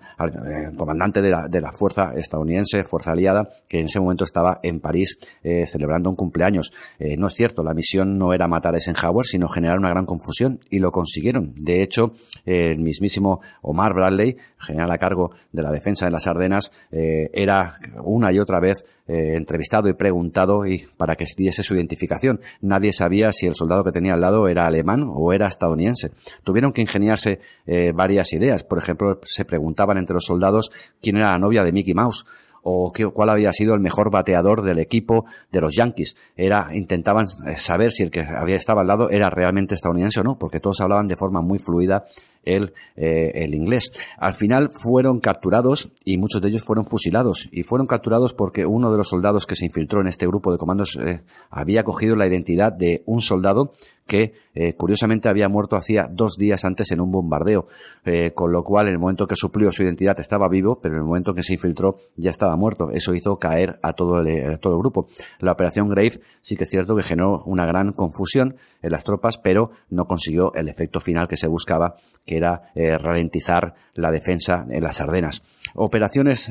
comandante 0.76 1.22
de 1.22 1.32
la, 1.32 1.72
fuerza 1.72 2.12
estadounidense, 2.16 2.84
fuerza 2.84 3.12
aliada, 3.12 3.50
que 3.68 3.80
en 3.80 3.86
ese 3.86 4.00
momento 4.00 4.26
estaba 4.26 4.60
en 4.62 4.82
París 4.82 5.18
eh, 5.42 5.66
celebrando 5.66 6.10
un 6.10 6.16
cumpleaños. 6.16 6.72
Eh, 7.00 7.16
no 7.18 7.28
es 7.28 7.34
cierto, 7.34 7.64
la 7.64 7.74
misión 7.74 8.18
no 8.18 8.34
era 8.34 8.48
matar 8.48 8.74
a 8.74 8.78
Eisenhower, 8.78 9.26
sino 9.26 9.48
generar 9.48 9.78
una 9.78 9.90
gran 9.90 10.06
confusión 10.06 10.60
y 10.70 10.80
lo 10.80 10.92
consiguieron. 10.92 11.54
De 11.56 11.82
hecho, 11.82 12.14
el 12.46 12.80
mismísimo 13.06 13.42
Omar 13.62 13.94
Bradley, 13.94 14.36
general 14.58 14.92
a 14.92 14.98
cargo 14.98 15.32
de 15.52 15.62
la 15.62 15.72
defensa 15.72 16.08
en 16.08 16.14
las 16.14 16.28
Ardenas, 16.28 16.72
eh, 16.92 17.30
era 17.34 17.78
una 18.04 18.34
y 18.34 18.40
otra 18.40 18.60
vez 18.60 18.86
entrevistado 19.08 19.88
y 19.88 19.94
preguntado 19.94 20.66
y 20.66 20.88
para 20.98 21.16
que 21.16 21.26
diese 21.38 21.62
su 21.62 21.76
identificación. 21.76 22.42
Nadie 22.62 22.92
sabía 22.92 23.32
si 23.32 23.46
el 23.46 23.54
soldado 23.54 23.84
que 23.84 23.92
tenía 23.92 24.14
al 24.14 24.22
lado 24.22 24.48
era 24.48 24.66
alemán 24.66 25.06
o 25.08 25.32
era 25.32 25.46
estadounidense. 25.46 26.10
Tuvieron 26.44 26.74
que 26.74 26.82
ingeniarse 26.82 27.40
varias 27.94 28.34
ideas. 28.34 28.64
Por 28.64 28.80
ejemplo, 28.80 29.20
se 29.24 29.46
preguntaban 29.46 30.00
entre 30.00 30.16
los 30.16 30.26
soldados 30.26 30.72
quién 31.04 31.18
era 31.18 31.34
la 31.34 31.38
novia 31.38 31.62
de 31.62 31.72
Mickey 31.72 31.94
Mouse 31.94 32.26
o 32.68 32.92
qué, 32.92 33.06
cuál 33.06 33.30
había 33.30 33.54
sido 33.54 33.76
el 33.76 33.80
mejor 33.80 34.10
bateador 34.10 34.64
del 34.64 34.80
equipo 34.80 35.26
de 35.52 35.62
los 35.62 35.76
Yankees. 35.76 36.18
Era, 36.36 36.70
intentaban 36.74 37.26
eh, 37.46 37.58
saber 37.58 37.92
si 37.92 38.02
el 38.02 38.10
que 38.10 38.22
había 38.22 38.56
estado 38.56 38.80
al 38.80 38.88
lado 38.88 39.10
era 39.12 39.30
realmente 39.30 39.76
estadounidense 39.76 40.20
o 40.22 40.24
no, 40.24 40.40
porque 40.40 40.60
todos 40.60 40.82
hablaban 40.82 41.08
de 41.08 41.16
forma 41.16 41.42
muy 41.42 41.60
fluida 41.60 42.06
el, 42.46 42.74
eh, 42.96 43.32
el 43.36 43.54
inglés. 43.54 43.92
Al 44.18 44.34
final 44.34 44.72
fueron 44.74 45.20
capturados 45.20 45.92
y 46.04 46.18
muchos 46.18 46.42
de 46.42 46.50
ellos 46.50 46.64
fueron 46.64 46.86
fusilados. 46.86 47.50
Y 47.52 47.64
fueron 47.64 47.88
capturados 47.88 48.34
porque 48.34 48.66
uno 48.66 48.92
de 48.92 48.98
los 48.98 49.10
soldados 49.10 49.46
que 49.46 49.56
se 49.56 49.66
infiltró 49.66 50.02
en 50.02 50.08
este 50.08 50.28
grupo 50.28 50.52
de 50.52 50.58
comandos 50.58 50.98
eh, 51.02 51.22
había 51.50 51.84
cogido 51.84 52.16
la 52.16 52.28
identidad 52.28 52.72
de 52.72 53.04
un 53.06 53.22
soldado 53.22 53.74
que 54.08 54.34
eh, 54.54 54.76
curiosamente 54.76 55.30
había 55.30 55.50
muerto 55.50 55.76
hacía 55.76 56.08
dos 56.12 56.36
días 56.38 56.64
antes 56.64 56.92
en 56.92 57.02
un 57.02 57.12
bombardeo, 57.12 57.68
con 58.36 58.52
lo 58.52 58.64
cual 58.64 58.86
en 58.86 58.94
el 58.94 59.00
momento 59.00 59.26
que 59.26 59.36
suplió 59.36 59.72
su 59.72 59.82
identidad 59.82 60.20
estaba 60.20 60.48
vivo, 60.48 60.80
pero 60.80 60.94
en 60.94 61.00
el 61.00 61.08
momento 61.08 61.34
que 61.34 61.42
se 61.42 61.54
infiltró 61.54 61.96
ya 62.16 62.30
estaba 62.30 62.56
muerto. 62.56 62.92
Eso 62.92 63.16
hizo 63.16 63.38
caer 63.38 63.80
a 63.82 63.94
todo 63.94 64.20
el, 64.20 64.60
todo 64.60 64.74
el 64.74 64.80
grupo. 64.80 65.08
La 65.40 65.54
operación 65.54 65.90
Grave 65.90 66.20
sí 66.42 66.56
que 66.56 66.66
es 66.66 66.70
cierto 66.70 66.96
que 66.96 67.02
generó 67.02 67.42
una 67.46 67.66
gran 67.66 67.94
confusión 67.94 68.58
en 68.84 68.92
las 68.92 69.04
tropas, 69.04 69.40
pero 69.40 69.72
no 69.90 70.06
consiguió 70.06 70.54
el 70.54 70.70
efecto 70.70 71.00
final 71.00 71.28
que 71.28 71.38
se 71.38 71.48
buscaba, 71.48 71.96
que 72.26 72.35
era 72.36 72.72
eh, 72.76 72.98
ralentizar 72.98 73.74
la 73.94 74.12
defensa 74.12 74.66
en 74.70 74.84
las 74.84 75.02
Ardenas. 75.02 75.42
Operaciones 75.76 76.50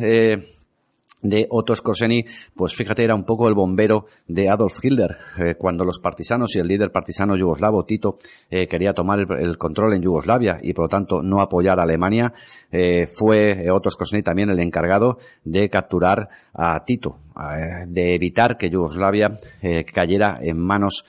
de 1.24 1.46
Otto 1.50 1.74
Skorzeny, 1.74 2.24
pues 2.54 2.74
fíjate, 2.74 3.02
era 3.02 3.14
un 3.14 3.24
poco 3.24 3.48
el 3.48 3.54
bombero 3.54 4.06
de 4.28 4.48
Adolf 4.48 4.78
Hitler. 4.84 5.16
Eh, 5.38 5.54
cuando 5.56 5.84
los 5.84 5.98
partisanos 5.98 6.54
y 6.54 6.58
el 6.60 6.68
líder 6.68 6.92
partisano 6.92 7.34
yugoslavo, 7.34 7.84
Tito, 7.84 8.18
eh, 8.50 8.68
quería 8.68 8.92
tomar 8.92 9.20
el, 9.20 9.56
control 9.56 9.94
en 9.94 10.02
Yugoslavia 10.02 10.58
y 10.62 10.74
por 10.74 10.84
lo 10.84 10.88
tanto 10.88 11.22
no 11.22 11.40
apoyar 11.40 11.80
a 11.80 11.84
Alemania, 11.84 12.32
eh, 12.70 13.08
fue 13.12 13.70
Otto 13.70 13.90
Skorzeny 13.90 14.22
también 14.22 14.50
el 14.50 14.60
encargado 14.60 15.18
de 15.44 15.70
capturar 15.70 16.28
a 16.52 16.84
Tito, 16.84 17.18
de 17.88 18.14
evitar 18.14 18.58
que 18.58 18.70
Yugoslavia 18.70 19.38
cayera 19.92 20.38
en 20.42 20.58
manos 20.58 21.04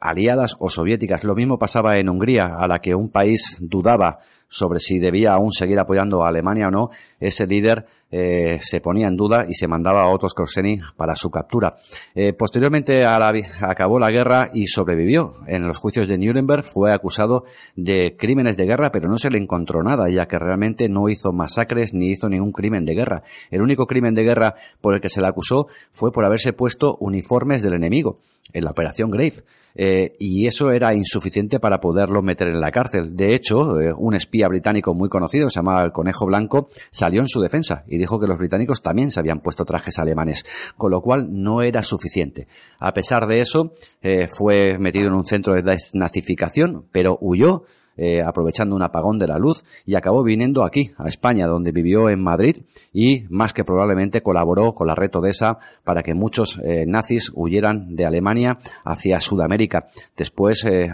aliadas 0.00 0.56
o 0.58 0.68
soviéticas. 0.68 1.24
Lo 1.24 1.34
mismo 1.34 1.58
pasaba 1.58 1.98
en 1.98 2.08
Hungría, 2.08 2.56
a 2.58 2.68
la 2.68 2.78
que 2.78 2.94
un 2.94 3.10
país 3.10 3.56
dudaba 3.60 4.20
sobre 4.48 4.80
si 4.80 4.98
debía 4.98 5.32
aún 5.32 5.52
seguir 5.52 5.78
apoyando 5.78 6.24
a 6.24 6.28
Alemania 6.28 6.68
o 6.68 6.70
no, 6.70 6.90
ese 7.20 7.46
líder 7.46 7.86
eh, 8.10 8.58
se 8.62 8.80
ponía 8.80 9.08
en 9.08 9.16
duda 9.16 9.44
y 9.48 9.54
se 9.54 9.68
mandaba 9.68 10.02
a 10.02 10.10
Otto 10.10 10.28
Skorzeny 10.28 10.80
para 10.96 11.14
su 11.14 11.30
captura. 11.30 11.76
Eh, 12.14 12.32
posteriormente 12.32 13.04
acabó 13.04 13.98
la 13.98 14.10
guerra 14.10 14.50
y 14.52 14.66
sobrevivió. 14.66 15.34
En 15.46 15.66
los 15.66 15.78
juicios 15.78 16.08
de 16.08 16.18
Nuremberg 16.18 16.64
fue 16.64 16.92
acusado 16.92 17.44
de 17.76 18.16
crímenes 18.18 18.56
de 18.56 18.66
guerra, 18.66 18.90
pero 18.90 19.08
no 19.08 19.18
se 19.18 19.30
le 19.30 19.38
encontró 19.38 19.82
nada, 19.82 20.08
ya 20.08 20.26
que 20.26 20.38
realmente 20.38 20.88
no 20.88 21.08
hizo 21.08 21.32
masacres 21.32 21.92
ni 21.92 22.08
hizo 22.08 22.28
ningún 22.28 22.52
crimen 22.52 22.84
de 22.84 22.94
guerra. 22.94 23.22
El 23.50 23.62
único 23.62 23.86
crimen 23.86 24.14
de 24.14 24.24
guerra 24.24 24.54
por 24.80 24.94
el 24.94 25.00
que 25.00 25.10
se 25.10 25.20
le 25.20 25.26
acusó 25.26 25.68
fue 25.92 26.12
por 26.12 26.24
haberse 26.24 26.52
puesto 26.52 26.96
uniformes 27.00 27.62
del 27.62 27.74
enemigo 27.74 28.20
en 28.52 28.64
la 28.64 28.70
operación 28.70 29.10
Grave. 29.10 29.44
Eh, 29.74 30.14
y 30.18 30.46
eso 30.46 30.72
era 30.72 30.94
insuficiente 30.94 31.60
para 31.60 31.80
poderlo 31.80 32.20
meter 32.20 32.48
en 32.48 32.60
la 32.60 32.72
cárcel. 32.72 33.14
De 33.14 33.34
hecho, 33.34 33.76
un 33.96 34.14
espía 34.14 34.48
británico 34.48 34.92
muy 34.92 35.08
conocido, 35.08 35.50
se 35.50 35.60
llamaba 35.60 35.84
el 35.84 35.92
Conejo 35.92 36.26
Blanco, 36.26 36.68
salió 36.90 37.20
en 37.20 37.28
su 37.28 37.40
defensa 37.40 37.84
dijo 37.98 38.18
que 38.18 38.26
los 38.26 38.38
británicos 38.38 38.82
también 38.82 39.10
se 39.10 39.20
habían 39.20 39.40
puesto 39.40 39.64
trajes 39.64 39.98
alemanes, 39.98 40.44
con 40.76 40.90
lo 40.90 41.00
cual 41.00 41.26
no 41.30 41.62
era 41.62 41.82
suficiente. 41.82 42.48
A 42.78 42.94
pesar 42.94 43.26
de 43.26 43.40
eso, 43.40 43.72
eh, 44.02 44.28
fue 44.28 44.78
metido 44.78 45.08
en 45.08 45.14
un 45.14 45.26
centro 45.26 45.54
de 45.54 45.62
desnazificación, 45.62 46.86
pero 46.92 47.18
huyó 47.20 47.64
eh, 48.00 48.22
aprovechando 48.22 48.76
un 48.76 48.82
apagón 48.82 49.18
de 49.18 49.26
la 49.26 49.38
luz 49.38 49.64
y 49.84 49.96
acabó 49.96 50.22
viniendo 50.22 50.64
aquí, 50.64 50.92
a 50.96 51.08
España, 51.08 51.48
donde 51.48 51.72
vivió 51.72 52.08
en 52.08 52.22
Madrid 52.22 52.58
y 52.92 53.24
más 53.28 53.52
que 53.52 53.64
probablemente 53.64 54.22
colaboró 54.22 54.72
con 54.72 54.86
la 54.86 54.94
red 54.94 55.10
Odessa 55.16 55.58
para 55.82 56.04
que 56.04 56.14
muchos 56.14 56.60
eh, 56.62 56.84
nazis 56.86 57.32
huyeran 57.34 57.96
de 57.96 58.06
Alemania 58.06 58.58
hacia 58.84 59.18
Sudamérica. 59.18 59.88
Después 60.16 60.64
eh, 60.64 60.88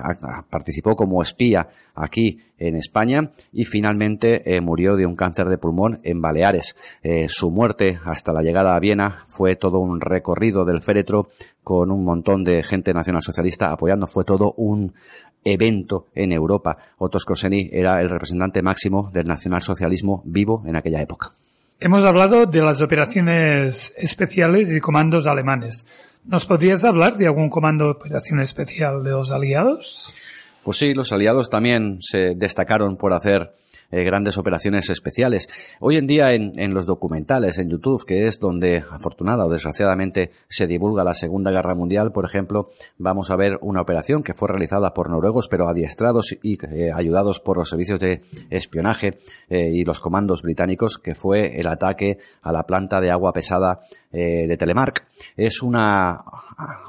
participó 0.49 0.96
como 0.96 1.20
espía 1.20 1.68
aquí 1.94 2.40
en 2.56 2.76
España 2.76 3.32
y 3.52 3.66
finalmente 3.66 4.42
murió 4.62 4.96
de 4.96 5.06
un 5.06 5.14
cáncer 5.14 5.49
de 5.49 5.58
pulmón 5.58 6.00
en 6.02 6.20
Baleares. 6.20 6.76
su 7.28 7.50
muerte 7.50 7.99
hasta 8.04 8.32
la 8.32 8.42
llegada 8.42 8.75
a 8.75 8.80
Viena 8.80 9.26
fue 9.28 9.56
todo 9.56 9.78
un 9.78 10.00
recorrido 10.00 10.64
del 10.64 10.82
féretro 10.82 11.28
con 11.64 11.90
un 11.90 12.04
montón 12.04 12.44
de 12.44 12.62
gente 12.62 12.92
nacionalsocialista 12.92 13.73
apoyando. 13.73 14.06
Fue 14.06 14.25
todo 14.25 14.52
un 14.56 14.92
evento 15.45 16.09
en 16.15 16.33
Europa. 16.33 16.77
Otto 16.99 17.19
Skorzeny 17.19 17.71
era 17.73 18.01
el 18.01 18.09
representante 18.09 18.63
máximo 18.63 19.11
del 19.13 19.27
nacionalsocialismo 19.27 20.23
vivo 20.25 20.63
en 20.67 20.77
aquella 20.77 21.03
época. 21.03 21.33
Hemos 21.81 22.05
hablado 22.05 22.47
de 22.47 22.63
las 22.63 22.81
operaciones 22.81 23.95
especiales 23.97 24.73
y 24.75 24.81
comandos 24.81 25.27
alemanes. 25.27 25.87
¿Nos 26.25 26.47
podrías 26.47 26.85
hablar 26.85 27.17
de 27.17 27.27
algún 27.27 27.51
comando 27.51 27.85
de 27.85 27.91
operación 27.91 28.41
especial 28.41 29.03
de 29.05 29.11
los 29.11 29.31
aliados? 29.31 30.15
Pues 30.63 30.79
sí, 30.79 30.95
los 30.95 31.13
aliados 31.13 31.51
también 31.51 31.99
se 32.01 32.35
destacaron 32.35 32.97
por 32.97 33.13
hacer 33.13 33.53
eh, 33.91 34.05
grandes 34.05 34.38
operaciones 34.38 34.91
especiales. 34.91 35.49
Hoy 35.81 35.97
en 35.97 36.07
día 36.07 36.33
en, 36.33 36.75
los 36.75 36.87
documentales, 36.87 37.59
en 37.59 37.71
YouTube, 37.71 38.05
que 38.07 38.26
es 38.26 38.38
donde 38.41 38.85
afortunada 38.91 39.45
o 39.45 39.50
desgraciadamente 39.50 40.31
se 40.49 40.67
divulga 40.67 41.05
la 41.05 41.14
Segunda 41.14 41.50
Guerra 41.50 41.75
Mundial, 41.75 42.12
por 42.12 42.25
ejemplo, 42.25 42.71
vamos 42.99 43.31
a 43.31 43.37
ver 43.37 43.59
una 43.61 43.81
operación 43.81 44.23
que 44.23 44.35
fue 44.35 44.49
realizada 44.49 44.95
por 44.95 45.11
noruegos, 45.11 45.49
pero 45.49 45.69
adiestrados 45.69 46.37
y 46.43 46.59
eh, 46.67 46.91
ayudados 46.93 47.41
por 47.41 47.57
los 47.57 47.69
servicios 47.69 48.00
de 48.00 48.23
espionaje 48.50 49.19
eh, 49.49 49.71
y 49.73 49.85
los 49.85 50.00
comandos 50.00 50.43
británicos, 50.43 50.99
que 50.99 51.14
fue 51.14 51.61
el 51.61 51.67
ataque 51.67 52.19
a 52.43 52.53
la 52.53 52.64
planta 52.64 53.00
de 53.00 53.11
agua 53.11 53.33
pesada 53.33 53.81
de 54.11 54.57
Telemark. 54.57 55.09
Es 55.37 55.61
una 55.61 56.25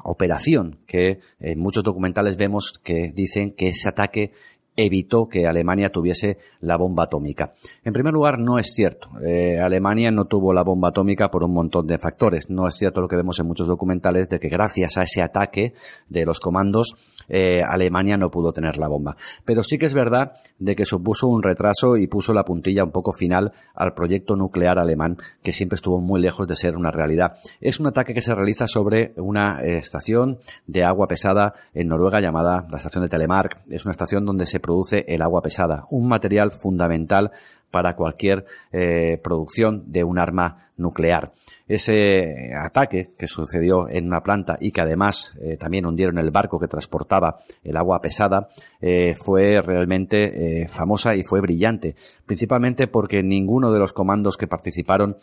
operación 0.03 0.77
que 0.85 1.21
en 1.39 1.59
muchos 1.59 1.83
documentales 1.83 2.37
vemos 2.37 2.79
que 2.83 3.11
dicen 3.13 3.51
que 3.51 3.69
ese 3.69 3.89
ataque 3.89 4.31
evitó 4.75 5.27
que 5.27 5.47
Alemania 5.47 5.91
tuviese 5.91 6.37
la 6.59 6.77
bomba 6.77 7.03
atómica. 7.03 7.51
En 7.83 7.93
primer 7.93 8.13
lugar, 8.13 8.39
no 8.39 8.59
es 8.59 8.73
cierto. 8.73 9.09
Eh, 9.23 9.59
Alemania 9.59 10.11
no 10.11 10.25
tuvo 10.25 10.53
la 10.53 10.63
bomba 10.63 10.89
atómica 10.89 11.29
por 11.29 11.43
un 11.43 11.53
montón 11.53 11.87
de 11.87 11.97
factores. 11.97 12.49
No 12.49 12.67
es 12.67 12.75
cierto 12.75 13.01
lo 13.01 13.07
que 13.07 13.15
vemos 13.15 13.39
en 13.39 13.47
muchos 13.47 13.67
documentales 13.67 14.29
de 14.29 14.39
que 14.39 14.49
gracias 14.49 14.97
a 14.97 15.03
ese 15.03 15.21
ataque 15.21 15.73
de 16.09 16.25
los 16.25 16.39
comandos, 16.39 16.95
eh, 17.29 17.61
Alemania 17.67 18.17
no 18.17 18.29
pudo 18.29 18.51
tener 18.51 18.77
la 18.77 18.87
bomba. 18.87 19.15
Pero 19.45 19.63
sí 19.63 19.77
que 19.77 19.85
es 19.85 19.93
verdad 19.93 20.33
de 20.59 20.75
que 20.75 20.85
supuso 20.85 21.27
un 21.27 21.43
retraso 21.43 21.97
y 21.97 22.07
puso 22.07 22.33
la 22.33 22.43
puntilla 22.43 22.83
un 22.83 22.91
poco 22.91 23.11
final 23.13 23.53
al 23.73 23.93
proyecto 23.93 24.35
nuclear 24.35 24.79
alemán, 24.79 25.17
que 25.41 25.53
siempre 25.53 25.75
estuvo 25.75 25.99
muy 25.99 26.21
lejos 26.21 26.47
de 26.47 26.55
ser 26.55 26.75
una 26.75 26.91
realidad. 26.91 27.37
Es 27.61 27.79
un 27.79 27.87
ataque 27.87 28.13
que 28.13 28.21
se 28.21 28.35
realiza 28.35 28.67
sobre 28.67 29.13
una 29.17 29.61
eh, 29.61 29.77
estación 29.77 30.39
de 30.67 30.83
agua 30.83 31.07
pesada 31.07 31.53
en 31.73 31.87
Noruega 31.87 32.19
llamada 32.19 32.67
la 32.69 32.77
estación 32.77 33.03
de 33.03 33.09
Telemark. 33.09 33.61
Es 33.69 33.85
una 33.85 33.91
estación 33.91 34.25
donde 34.25 34.45
se 34.45 34.59
produce 34.65 35.05
el 35.07 35.21
agua 35.21 35.43
pesada, 35.43 35.85
un 35.91 36.07
material 36.07 36.51
fundamental 36.51 37.31
para 37.75 37.97
cualquier 37.97 38.45
eh, 38.71 39.19
producción 39.21 39.83
de 39.87 40.05
un 40.05 40.17
arma 40.17 40.69
nuclear. 40.77 41.33
Ese 41.67 42.53
ataque 42.53 43.11
que 43.17 43.27
sucedió 43.27 43.89
en 43.89 44.07
una 44.07 44.21
planta 44.21 44.57
y 44.61 44.71
que 44.71 44.79
además 44.79 45.33
eh, 45.41 45.57
también 45.57 45.85
hundieron 45.85 46.17
el 46.17 46.31
barco 46.31 46.57
que 46.57 46.69
transportaba 46.69 47.39
el 47.63 47.75
agua 47.75 47.99
pesada 47.99 48.47
eh, 48.79 49.15
fue 49.15 49.61
realmente 49.61 50.67
famosa 50.69 51.15
y 51.15 51.23
fue 51.23 51.41
brillante, 51.41 51.95
principalmente 52.25 52.87
porque 52.87 53.23
ninguno 53.23 53.73
de 53.73 53.79
los 53.79 53.91
comandos 53.91 54.37
que 54.37 54.47
participaron 54.47 55.17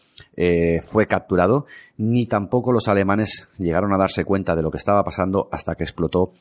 fue 0.83 1.07
capturado, 1.07 1.67
ni 1.97 2.27
tampoco 2.27 2.73
los 2.73 2.89
alemanes 2.89 3.49
llegaron 3.59 3.95
a 3.95 3.99
darse 3.99 4.25
cuenta 4.25 4.55
de 4.55 4.63
lo 4.63 4.71
que 4.71 4.79
estaba 4.79 5.05
pasando 5.05 5.49
hasta 5.53 5.75
que 5.75 5.85
explotó 5.85 6.33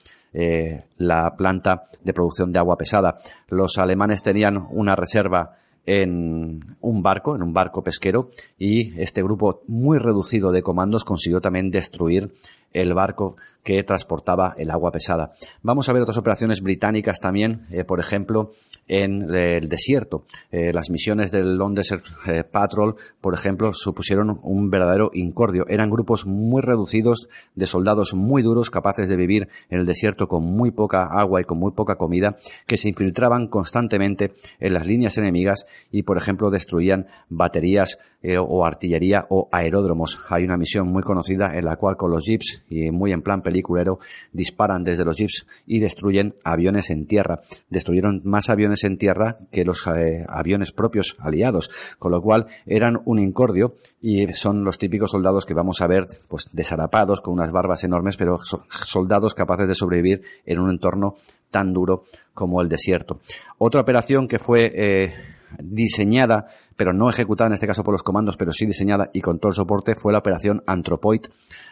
la 0.98 1.36
planta 1.38 1.90
de 2.04 2.14
producción 2.14 2.52
de 2.52 2.60
agua 2.60 2.78
pesada. 2.78 3.20
Los 3.50 3.78
alemanes 3.78 4.22
tenían 4.22 4.58
una 4.72 4.96
reserva 4.96 5.61
en 5.86 6.78
un 6.80 7.04
barco, 7.04 7.36
en 7.36 7.44
un 7.44 7.54
barco 7.54 7.84
pesquero, 7.84 8.30
y 8.58 9.00
este 9.02 9.24
grupo 9.24 9.62
muy 9.68 9.98
reducido 9.98 10.52
de 10.52 10.62
comandos 10.64 11.04
consiguió 11.04 11.42
también 11.42 11.72
destruir 11.72 12.34
el 12.74 12.94
barco 12.94 13.36
que 13.64 13.84
transportaba 13.84 14.56
el 14.58 14.72
agua 14.72 14.92
pesada. 14.92 15.32
Vamos 15.62 15.88
a 15.88 15.94
ver 15.94 16.02
otras 16.02 16.18
operaciones 16.18 16.62
británicas 16.62 17.20
también, 17.20 17.68
eh, 17.72 17.84
por 17.84 18.00
ejemplo, 18.00 18.52
en 18.88 19.34
el 19.34 19.70
desierto. 19.70 20.26
Eh, 20.52 20.74
las 20.74 20.90
misiones 20.90 21.32
del 21.32 21.60
eh, 22.28 22.44
Patrol, 22.44 22.96
por 23.22 23.34
ejemplo, 23.34 23.74
supusieron 23.74 24.40
un 24.44 24.70
verdadero 24.70 25.12
incordio. 25.14 25.66
Eran 25.68 25.90
grupos 25.90 26.26
muy 26.26 26.62
reducidos 26.62 27.30
de 27.56 27.68
soldados 27.68 28.14
muy 28.14 28.42
duros, 28.42 28.72
capaces 28.72 29.08
de 29.08 29.16
vivir 29.16 29.48
en 29.70 29.80
el 29.80 29.86
desierto 29.86 30.28
con 30.28 30.44
muy 30.44 30.72
poca 30.72 31.06
agua 31.06 31.42
y 31.42 31.44
con 31.44 31.60
muy 31.60 31.72
poca 31.72 31.96
comida, 31.96 32.38
que 32.66 32.78
se 32.78 32.90
infiltraban 32.90 33.48
constantemente 33.48 34.34
en 34.60 34.74
las 34.74 34.86
líneas 34.86 35.18
enemigas 35.18 35.66
y, 35.92 36.04
por 36.04 36.18
ejemplo, 36.18 36.50
destruían 36.50 37.08
baterías 37.30 37.98
o 38.40 38.66
artillería 38.66 39.26
o 39.30 39.50
aeródromos. 39.52 40.20
Hay 40.30 40.44
una 40.44 40.58
misión 40.58 40.88
muy 40.88 41.02
conocida 41.02 41.58
en 41.58 41.66
la 41.66 41.76
cual 41.78 41.98
con 41.98 42.12
los 42.12 42.24
jeeps 42.26 42.61
y 42.70 42.92
muy 42.92 43.12
en 43.12 43.22
plan 43.22 43.42
peliculero 43.42 44.00
disparan 44.32 44.84
desde 44.84 45.06
los 45.06 45.18
jeeps 45.18 45.46
y 45.66 45.80
destruyen 45.80 46.36
aviones 46.44 46.90
en 46.90 47.06
tierra. 47.06 47.42
Destruyeron 47.70 48.22
más 48.24 48.50
aviones 48.50 48.84
en 48.84 48.98
tierra 48.98 49.38
que 49.52 49.66
los 49.66 49.86
eh, 49.88 50.26
aviones 50.28 50.72
propios 50.72 51.16
aliados, 51.20 51.70
con 52.00 52.12
lo 52.12 52.22
cual 52.22 52.48
eran 52.66 53.00
un 53.06 53.20
incordio 53.20 53.76
y 54.02 54.32
son 54.34 54.64
los 54.64 54.78
típicos 54.78 55.12
soldados 55.12 55.46
que 55.46 55.54
vamos 55.54 55.82
a 55.82 55.88
ver 55.88 56.06
pues 56.28 56.50
desarapados 56.52 57.22
con 57.22 57.34
unas 57.34 57.52
barbas 57.52 57.84
enormes, 57.84 58.18
pero 58.18 58.38
soldados 58.70 59.34
capaces 59.34 59.68
de 59.68 59.76
sobrevivir 59.76 60.24
en 60.46 60.60
un 60.60 60.70
entorno 60.70 61.16
tan 61.50 61.74
duro 61.74 62.06
como 62.34 62.62
el 62.62 62.70
desierto. 62.70 63.20
Otra 63.58 63.82
operación 63.82 64.28
que 64.28 64.40
fue 64.40 64.72
eh, 64.74 65.14
diseñada, 65.62 66.48
pero 66.82 66.94
no 66.94 67.12
ejecutada 67.12 67.50
en 67.50 67.54
este 67.54 67.68
caso 67.68 67.84
por 67.84 67.94
los 67.94 68.02
comandos, 68.02 68.38
pero 68.38 68.52
sí 68.52 68.66
diseñada 68.66 69.12
y 69.14 69.22
con 69.22 69.38
todo 69.38 69.50
el 69.50 69.54
soporte, 69.54 69.94
fue 69.94 70.12
la 70.12 70.18
operación 70.18 70.64
Anthropoid. 70.66 71.22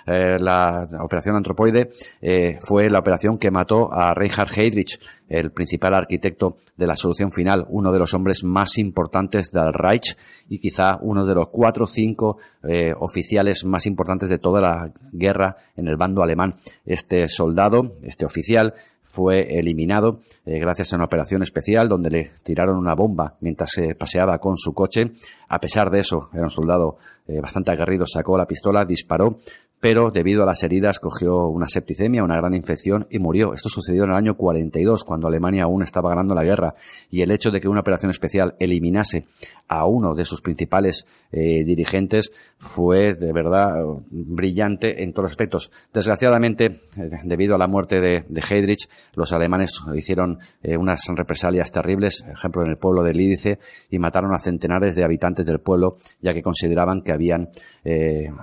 Eh, 0.06 0.38
la, 0.39 0.88
operación 1.01 1.36
Anthropoide 1.36 1.89
eh, 2.22 2.60
fue 2.62 2.92
la 2.92 3.00
operación 3.00 3.39
que 3.39 3.50
mató 3.50 3.92
a 3.92 4.13
Reinhard 4.13 4.51
Heydrich, 4.56 5.00
el 5.28 5.50
principal 5.50 5.96
arquitecto 5.96 6.58
de 6.78 6.86
la 6.86 6.96
solución 6.96 7.32
final, 7.32 7.66
uno 7.70 7.92
de 7.92 7.98
los 7.98 8.13
hombres 8.13 8.44
más 8.44 8.78
importantes 8.78 9.51
del 9.51 9.74
Reich 9.74 10.16
y 10.48 10.60
quizá 10.60 11.00
uno 11.01 11.25
de 11.25 11.34
los 11.34 11.50
cuatro 11.50 11.86
o 11.86 11.88
cinco 11.88 12.38
eh, 12.62 12.94
oficiales 13.00 13.66
más 13.66 13.88
importantes 13.88 14.30
de 14.30 14.38
toda 14.38 14.62
la 14.62 14.92
guerra 15.12 15.58
en 15.75 15.88
el 15.88 15.98
bando 15.98 16.22
alemán. 16.22 16.58
Este 16.86 17.28
soldado, 17.28 17.96
este 18.04 18.28
oficial, 18.28 18.75
fue 19.10 19.58
eliminado 19.60 20.22
eh, 20.46 20.60
gracias 20.60 20.94
a 20.94 20.96
una 20.96 21.06
operación 21.06 21.42
especial 21.42 21.89
donde 21.89 22.12
le 22.12 22.32
tiraron 22.44 22.78
una 22.78 22.94
bomba 22.94 23.36
mientras 23.42 23.72
se 23.72 23.96
paseaba 23.96 24.38
con 24.38 24.58
su 24.58 24.74
coche. 24.74 25.12
A 25.48 25.60
pesar 25.60 25.89
de 25.89 26.00
eso, 26.00 26.30
era 26.32 26.44
un 26.44 26.50
soldado 26.50 26.98
eh, 27.28 27.42
bastante 27.42 27.72
aguerrido, 27.72 28.06
sacó 28.08 28.38
la 28.38 28.46
pistola, 28.46 28.86
disparó, 28.86 29.39
pero 29.79 30.12
debido 30.12 30.43
a 30.43 30.45
las 30.45 30.62
heridas 30.63 31.00
cogió 31.00 31.48
una 31.48 31.67
septicemia, 31.67 32.24
una 32.24 32.36
gran 32.36 32.53
infección 32.53 33.07
y 33.09 33.19
murió. 33.19 33.53
Esto 33.53 33.69
sucedió 33.69 34.03
en 34.03 34.12
el 34.12 34.17
año 34.17 34.36
42, 34.36 35.03
cuando 35.03 35.27
Alemania 35.27 35.63
aún 35.63 35.83
estaba 35.83 36.09
ganando 36.09 36.36
la 36.36 36.43
guerra, 36.43 36.75
y 37.09 37.21
el 37.21 37.31
hecho 37.31 37.51
de 37.51 37.62
que 37.62 37.69
una 37.69 37.79
operación 37.79 38.12
especial 38.12 38.55
eliminase 38.59 39.25
a 39.69 39.86
uno 39.86 40.15
de 40.15 40.25
sus 40.25 40.41
principales 40.41 41.05
eh, 41.31 41.63
dirigentes 41.63 42.31
fue 42.57 43.13
de 43.13 43.31
verdad 43.31 43.75
brillante 44.09 45.03
en 45.03 45.13
todos 45.13 45.25
los 45.25 45.31
aspectos. 45.31 45.71
Desgraciadamente, 45.93 46.81
eh, 46.98 47.09
debido 47.24 47.55
a 47.55 47.57
la 47.57 47.67
muerte 47.67 48.01
de, 48.01 48.25
Heydrich, 48.50 48.89
los 49.13 49.31
alemanes 49.31 49.79
hicieron 49.95 50.39
eh, 50.63 50.75
unas 50.75 51.01
represalias 51.15 51.71
terribles, 51.71 52.25
ejemplo 52.29 52.63
en 52.63 52.71
el 52.71 52.77
pueblo 52.77 53.03
de 53.03 53.13
Lídice, 53.13 53.59
y 53.89 54.00
mataron 54.00 54.33
a 54.33 54.39
centenares 54.39 54.95
de 54.95 55.03
habitantes 55.03 55.45
del 55.45 55.59
pueblo, 55.59 55.98
ya 56.21 56.33
que 56.33 56.41
consideraban 56.41 57.01
que 57.01 57.13
habían 57.13 57.50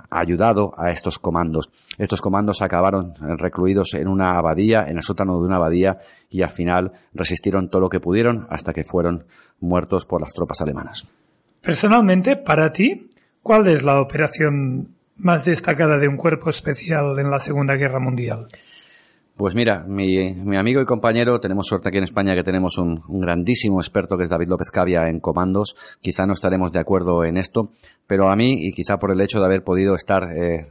ayudado 0.09 0.73
a 0.77 0.91
estos 0.91 1.19
comandos. 1.27 1.69
Estos 1.97 2.21
comandos 2.21 2.61
acabaron 2.61 3.13
recluidos 3.37 3.93
en 3.95 4.07
una 4.07 4.37
abadía, 4.37 4.85
en 4.87 4.95
el 4.95 5.03
sótano 5.03 5.37
de 5.37 5.45
una 5.45 5.57
abadía, 5.57 5.97
y 6.29 6.41
al 6.41 6.51
final 6.51 6.93
resistieron 7.13 7.69
todo 7.69 7.81
lo 7.81 7.89
que 7.89 7.99
pudieron 7.99 8.47
hasta 8.49 8.71
que 8.71 8.85
fueron 8.85 9.25
muertos 9.59 10.05
por 10.05 10.21
las 10.21 10.31
tropas 10.31 10.61
alemanas. 10.61 11.05
Personalmente, 11.61 12.37
para 12.37 12.71
ti, 12.71 13.09
¿cuál 13.41 13.67
es 13.67 13.83
la 13.83 13.99
operación 13.99 14.95
más 15.17 15.43
destacada 15.43 15.97
de 15.97 16.07
un 16.07 16.15
cuerpo 16.15 16.49
especial 16.49 17.19
en 17.19 17.29
la 17.29 17.39
Segunda 17.39 17.75
Guerra 17.75 17.99
Mundial? 17.99 18.47
Pues 19.37 19.53
mira, 19.53 19.85
mi, 19.87 20.57
amigo 20.57 20.81
y 20.81 20.85
compañero, 20.85 21.39
tenemos 21.39 21.67
suerte 21.67 21.89
aquí 21.89 21.99
en 21.99 22.05
España 22.05 22.33
que 22.33 22.43
tenemos 22.43 22.79
un, 22.79 23.03
grandísimo 23.07 23.79
experto 23.79 24.17
que 24.17 24.23
es 24.23 24.29
David 24.29 24.47
López 24.47 24.71
Cavia 24.71 25.09
en 25.09 25.19
comandos. 25.19 25.75
Quizá 26.01 26.25
no 26.25 26.33
estaremos 26.33 26.71
de 26.71 26.79
acuerdo 26.79 27.23
en 27.23 27.37
esto, 27.37 27.69
pero 28.07 28.31
a 28.31 28.35
mí, 28.35 28.55
y 28.59 28.71
quizá 28.71 28.97
por 28.97 29.11
el 29.11 29.21
hecho 29.21 29.39
de 29.39 29.45
haber 29.45 29.63
podido 29.63 29.93
estar 29.93 30.35
eh, 30.35 30.65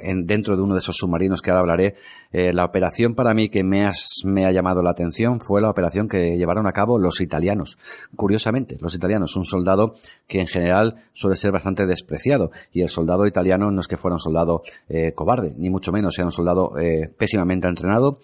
en, 0.00 0.26
dentro 0.26 0.56
de 0.56 0.62
uno 0.62 0.74
de 0.74 0.80
esos 0.80 0.96
submarinos 0.96 1.42
que 1.42 1.50
ahora 1.50 1.60
hablaré, 1.60 1.94
eh, 2.32 2.52
la 2.52 2.64
operación 2.64 3.14
para 3.14 3.34
mí 3.34 3.48
que 3.48 3.64
me, 3.64 3.88
me 4.24 4.46
ha 4.46 4.52
llamado 4.52 4.82
la 4.82 4.90
atención 4.90 5.40
fue 5.40 5.60
la 5.60 5.70
operación 5.70 6.08
que 6.08 6.36
llevaron 6.36 6.66
a 6.66 6.72
cabo 6.72 6.98
los 6.98 7.20
italianos. 7.20 7.78
Curiosamente, 8.16 8.76
los 8.80 8.94
italianos, 8.94 9.36
un 9.36 9.44
soldado 9.44 9.94
que 10.26 10.40
en 10.40 10.46
general 10.46 10.96
suele 11.12 11.36
ser 11.36 11.52
bastante 11.52 11.86
despreciado. 11.86 12.50
Y 12.72 12.82
el 12.82 12.88
soldado 12.88 13.26
italiano 13.26 13.70
no 13.70 13.80
es 13.80 13.88
que 13.88 13.96
fuera 13.96 14.14
un 14.14 14.20
soldado 14.20 14.62
eh, 14.88 15.12
cobarde, 15.12 15.54
ni 15.56 15.70
mucho 15.70 15.92
menos, 15.92 16.18
era 16.18 16.26
un 16.26 16.32
soldado 16.32 16.78
eh, 16.78 17.08
pésimamente 17.16 17.68
entrenado, 17.68 18.20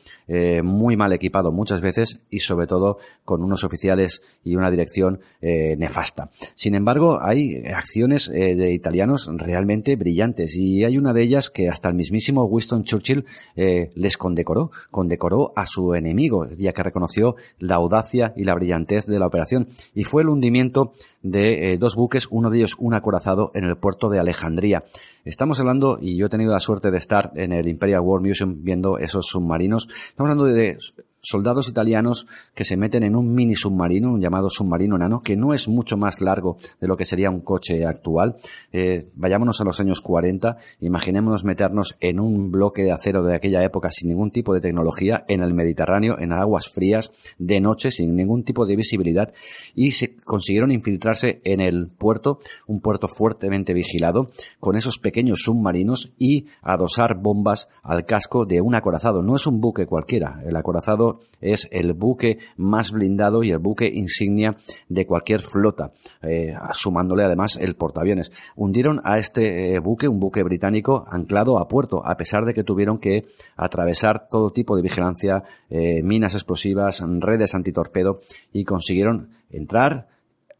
muy 0.62 0.96
mal 0.96 1.12
equipado 1.12 1.52
muchas 1.52 1.80
veces 1.80 2.20
y 2.30 2.40
sobre 2.40 2.66
todo 2.66 2.98
con 3.24 3.42
unos 3.42 3.62
oficiales 3.62 4.22
y 4.42 4.56
una 4.56 4.70
dirección 4.70 5.20
nefasta. 5.40 6.30
Sin 6.54 6.74
embargo, 6.74 7.18
hay 7.22 7.62
acciones 7.66 8.30
de 8.30 8.72
italianos 8.72 9.30
realmente 9.36 9.96
brillantes 9.96 10.56
y 10.56 10.84
hay 10.84 10.96
una 10.96 11.12
de 11.12 11.22
ellas 11.22 11.43
que 11.50 11.68
hasta 11.68 11.88
el 11.88 11.94
mismísimo 11.94 12.44
Winston 12.44 12.84
Churchill 12.84 13.24
les 13.56 14.16
condecoró, 14.16 14.70
condecoró 14.90 15.52
a 15.56 15.66
su 15.66 15.94
enemigo, 15.94 16.48
ya 16.56 16.72
que 16.72 16.82
reconoció 16.82 17.36
la 17.58 17.76
audacia 17.76 18.32
y 18.36 18.44
la 18.44 18.54
brillantez 18.54 19.06
de 19.06 19.18
la 19.18 19.26
operación. 19.26 19.68
Y 19.94 20.04
fue 20.04 20.22
el 20.22 20.28
hundimiento 20.28 20.92
de 21.22 21.72
eh, 21.72 21.78
dos 21.78 21.96
buques, 21.96 22.28
uno 22.30 22.50
de 22.50 22.58
ellos 22.58 22.76
un 22.78 22.94
acorazado 22.94 23.50
en 23.54 23.64
el 23.64 23.76
puerto 23.76 24.08
de 24.08 24.18
Alejandría. 24.18 24.84
Estamos 25.24 25.58
hablando, 25.58 25.98
y 26.00 26.16
yo 26.16 26.26
he 26.26 26.30
tenido 26.30 26.52
la 26.52 26.60
suerte 26.60 26.90
de 26.90 26.98
estar 26.98 27.32
en 27.34 27.52
el 27.52 27.66
Imperial 27.68 28.02
War 28.02 28.20
Museum 28.20 28.62
viendo 28.62 28.98
esos 28.98 29.26
submarinos, 29.26 29.88
estamos 30.08 30.30
hablando 30.30 30.44
de 30.44 30.78
soldados 31.24 31.68
italianos 31.68 32.26
que 32.54 32.64
se 32.64 32.76
meten 32.76 33.02
en 33.02 33.16
un 33.16 33.34
mini 33.34 33.56
submarino, 33.56 34.12
un 34.12 34.20
llamado 34.20 34.50
submarino 34.50 34.96
nano, 34.96 35.22
que 35.22 35.36
no 35.36 35.54
es 35.54 35.68
mucho 35.68 35.96
más 35.96 36.20
largo 36.20 36.58
de 36.80 36.86
lo 36.86 36.96
que 36.96 37.04
sería 37.04 37.30
un 37.30 37.40
coche 37.40 37.84
actual. 37.84 38.36
Eh, 38.72 39.08
vayámonos 39.16 39.60
a 39.60 39.64
los 39.64 39.80
años 39.80 40.00
40, 40.00 40.58
imaginémonos 40.80 41.44
meternos 41.44 41.96
en 42.00 42.20
un 42.20 42.50
bloque 42.50 42.84
de 42.84 42.92
acero 42.92 43.22
de 43.22 43.34
aquella 43.34 43.64
época 43.64 43.90
sin 43.90 44.08
ningún 44.08 44.30
tipo 44.30 44.54
de 44.54 44.60
tecnología 44.60 45.24
en 45.28 45.42
el 45.42 45.54
Mediterráneo, 45.54 46.18
en 46.18 46.32
aguas 46.32 46.68
frías, 46.68 47.10
de 47.38 47.60
noche, 47.60 47.90
sin 47.90 48.14
ningún 48.14 48.44
tipo 48.44 48.66
de 48.66 48.76
visibilidad, 48.76 49.32
y 49.74 49.92
se 49.92 50.16
consiguieron 50.16 50.70
infiltrarse 50.70 51.40
en 51.44 51.60
el 51.60 51.88
puerto, 51.88 52.38
un 52.66 52.80
puerto 52.80 53.08
fuertemente 53.08 53.72
vigilado, 53.72 54.28
con 54.60 54.76
esos 54.76 54.98
pequeños 54.98 55.40
submarinos 55.42 56.12
y 56.18 56.46
adosar 56.62 57.16
bombas 57.16 57.68
al 57.82 58.04
casco 58.04 58.44
de 58.44 58.60
un 58.60 58.74
acorazado. 58.74 59.22
No 59.22 59.36
es 59.36 59.46
un 59.46 59.60
buque 59.60 59.86
cualquiera, 59.86 60.42
el 60.46 60.56
acorazado 60.56 61.13
es 61.40 61.68
el 61.70 61.92
buque 61.92 62.38
más 62.56 62.90
blindado 62.90 63.42
y 63.42 63.50
el 63.50 63.58
buque 63.58 63.86
insignia 63.86 64.56
de 64.88 65.06
cualquier 65.06 65.42
flota, 65.42 65.92
eh, 66.22 66.54
sumándole 66.72 67.24
además 67.24 67.56
el 67.56 67.76
portaaviones. 67.76 68.32
Hundieron 68.56 69.00
a 69.04 69.18
este 69.18 69.74
eh, 69.74 69.78
buque, 69.78 70.08
un 70.08 70.20
buque 70.20 70.42
británico, 70.42 71.06
anclado 71.10 71.58
a 71.58 71.68
puerto, 71.68 72.04
a 72.06 72.16
pesar 72.16 72.44
de 72.44 72.54
que 72.54 72.64
tuvieron 72.64 72.98
que 72.98 73.26
atravesar 73.56 74.28
todo 74.28 74.52
tipo 74.52 74.76
de 74.76 74.82
vigilancia, 74.82 75.44
eh, 75.70 76.02
minas 76.02 76.34
explosivas, 76.34 77.02
redes 77.20 77.54
antitorpedo 77.54 78.20
y 78.52 78.64
consiguieron 78.64 79.30
entrar, 79.50 80.08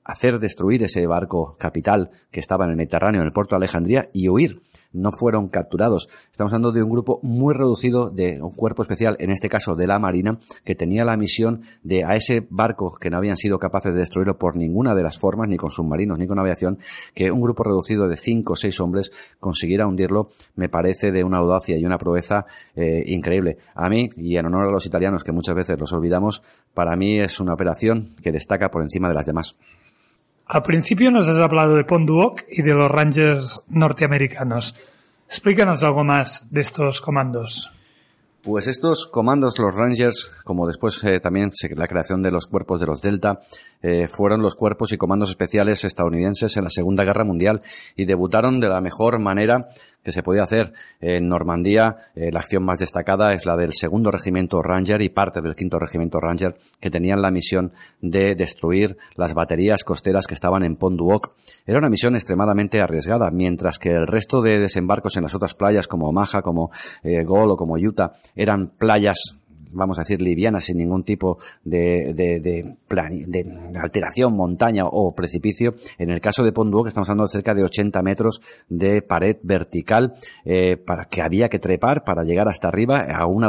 hacer 0.05 0.39
destruir 0.39 0.83
ese 0.83 1.07
barco 1.07 1.57
capital 1.59 2.11
que 2.31 2.41
estaba 2.41 2.65
en 2.65 2.73
el 2.73 2.77
Mediterráneo, 2.77 3.21
en 3.21 3.27
el 3.27 3.33
puerto 3.33 3.55
de 3.55 3.59
Alejandría, 3.59 4.11
y 4.13 4.29
huir. 4.29 4.63
No 4.95 5.11
fueron 5.13 5.49
capturados. 5.49 6.09
Estamos 6.31 6.53
hablando 6.53 6.73
de 6.73 6.83
un 6.83 6.91
grupo 6.91 7.21
muy 7.23 7.53
reducido 7.53 8.09
de 8.09 8.41
un 8.41 8.53
cuerpo 8.53 8.83
especial, 8.83 9.17
en 9.19 9.31
este 9.31 9.49
caso 9.49 9.75
de 9.75 9.87
la 9.87 9.99
Marina, 9.99 10.39
que 10.65 10.75
tenía 10.75 11.05
la 11.05 11.17
misión 11.17 11.63
de 11.83 12.05
a 12.05 12.17
ese 12.17 12.47
barco 12.49 12.95
que 12.99 13.11
no 13.11 13.19
habían 13.19 13.37
sido 13.37 13.59
capaces 13.59 13.93
de 13.93 14.01
destruirlo 14.01 14.39
por 14.39 14.57
ninguna 14.57 14.95
de 14.95 15.03
las 15.03 15.19
formas, 15.19 15.49
ni 15.49 15.57
con 15.57 15.71
submarinos, 15.71 16.19
ni 16.19 16.27
con 16.27 16.39
aviación, 16.39 16.79
que 17.13 17.31
un 17.31 17.41
grupo 17.41 17.65
reducido 17.65 18.09
de 18.09 18.17
cinco 18.17 18.55
o 18.55 18.57
seis 18.57 18.81
hombres 18.81 19.13
consiguiera 19.41 19.87
hundirlo, 19.87 20.31
me 20.57 20.69
parece 20.69 21.13
de 21.13 21.25
una 21.25 21.39
audacia 21.39 21.77
y 21.77 21.85
una 21.85 21.99
proeza 21.99 22.47
eh, 22.75 23.03
increíble. 23.07 23.59
A 23.75 23.89
mí, 23.89 24.11
y 24.17 24.37
en 24.37 24.47
honor 24.47 24.69
a 24.69 24.71
los 24.71 24.87
italianos, 24.87 25.25
que 25.25 25.33
muchas 25.33 25.55
veces 25.55 25.79
los 25.79 25.93
olvidamos, 25.93 26.43
para 26.73 26.97
mí 26.97 27.19
es 27.19 27.41
una 27.41 27.55
operación 27.55 28.11
que 28.23 28.33
destaca 28.33 28.71
por 28.71 28.83
encima 28.83 29.09
de 29.09 29.15
las 29.15 29.27
demás. 29.27 29.57
Al 30.47 30.63
principio 30.63 31.11
nos 31.11 31.27
has 31.27 31.39
hablado 31.39 31.77
de 31.77 31.85
Ponduoc 31.85 32.43
y 32.51 32.63
de 32.63 32.75
los 32.75 32.91
Rangers 32.91 33.63
norteamericanos. 33.69 34.75
Explícanos 35.27 35.83
algo 35.83 36.05
más 36.05 36.47
de 36.51 36.61
estos 36.61 37.01
comandos. 37.01 37.73
Pues 38.43 38.67
estos 38.67 39.07
comandos, 39.07 39.59
los 39.59 39.75
Rangers, 39.75 40.31
como 40.45 40.67
después 40.67 41.03
eh, 41.03 41.19
también 41.19 41.51
la 41.75 41.87
creación 41.87 42.23
de 42.23 42.31
los 42.31 42.47
cuerpos 42.47 42.79
de 42.79 42.85
los 42.87 43.01
Delta, 43.01 43.41
eh, 43.87 44.09
fueron 44.09 44.41
los 44.41 44.55
cuerpos 44.55 44.93
y 44.93 44.97
comandos 44.97 45.29
especiales 45.29 45.85
estadounidenses 45.85 46.57
en 46.57 46.65
la 46.65 46.71
Segunda 46.71 47.05
Guerra 47.05 47.23
Mundial 47.23 47.61
y 47.95 48.07
debutaron 48.07 48.59
de 48.59 48.71
la 48.71 48.81
mejor 48.81 49.19
manera 49.19 49.69
que 50.03 50.11
se 50.11 50.23
podía 50.23 50.43
hacer. 50.43 50.73
En 51.03 51.29
Normandía, 51.29 51.97
eh, 52.15 52.33
la 52.33 52.41
acción 52.41 52.65
más 52.65 52.79
destacada 52.79 53.35
es 53.35 53.45
la 53.45 53.57
del 53.57 53.75
segundo 53.75 54.11
regimiento 54.11 54.63
Ranger 54.63 55.03
y 55.03 55.11
parte 55.11 55.43
del 55.43 55.55
quinto 55.55 55.79
regimiento 55.79 56.19
Ranger, 56.19 56.57
que 56.81 56.91
tenían 56.91 57.21
la 57.21 57.31
misión 57.31 57.75
de 58.01 58.35
destruir 58.35 58.97
las 59.17 59.35
baterías 59.35 59.85
costeras 59.85 60.27
que 60.27 60.33
estaban 60.33 60.65
en 60.65 60.77
Pont 60.77 60.97
du 60.97 61.21
Era 61.67 61.79
una 61.79 61.91
misión 61.91 62.15
extremadamente 62.15 62.81
arriesgada, 62.81 63.31
mientras 63.31 63.79
que 63.79 63.91
el 63.91 64.07
resto 64.07 64.41
de 64.41 64.61
desembarcos 64.61 65.19
en 65.19 65.25
las 65.25 65.35
otras 65.35 65.53
playas 65.53 65.89
como 65.89 66.09
Omaha, 66.09 66.41
como 66.41 66.71
Gol 67.03 67.51
o 67.51 67.57
como 67.57 67.75
Utah 67.75 68.13
eran 68.35 68.69
playas 68.79 69.19
vamos 69.75 69.99
a 69.99 70.03
decir, 70.03 70.23
livianas, 70.23 70.65
sin 70.65 70.79
ningún 70.79 71.03
tipo 71.03 71.39
de, 71.65 72.77
alteración, 73.83 74.37
montaña 74.37 74.85
o 74.87 75.15
precipicio. 75.15 75.75
En 75.99 76.11
el 76.11 76.21
caso 76.21 76.45
de 76.45 76.53
Ponduo, 76.53 76.83
que 76.83 76.89
estamos 76.89 77.09
hablando 77.09 77.25
de 77.25 77.33
cerca 77.33 77.55
de 77.55 77.65
80 77.65 78.03
metros 78.03 78.41
de 78.69 79.03
pared 79.03 79.37
vertical, 79.43 80.15
eh, 80.45 80.77
para 80.77 81.07
que 81.07 81.23
había 81.23 81.49
que 81.49 81.59
trepar 81.59 82.05
para 82.05 82.25
llegar 82.25 82.49
hasta 82.49 82.69
arriba 82.69 83.01
a 83.01 83.27
una, 83.27 83.49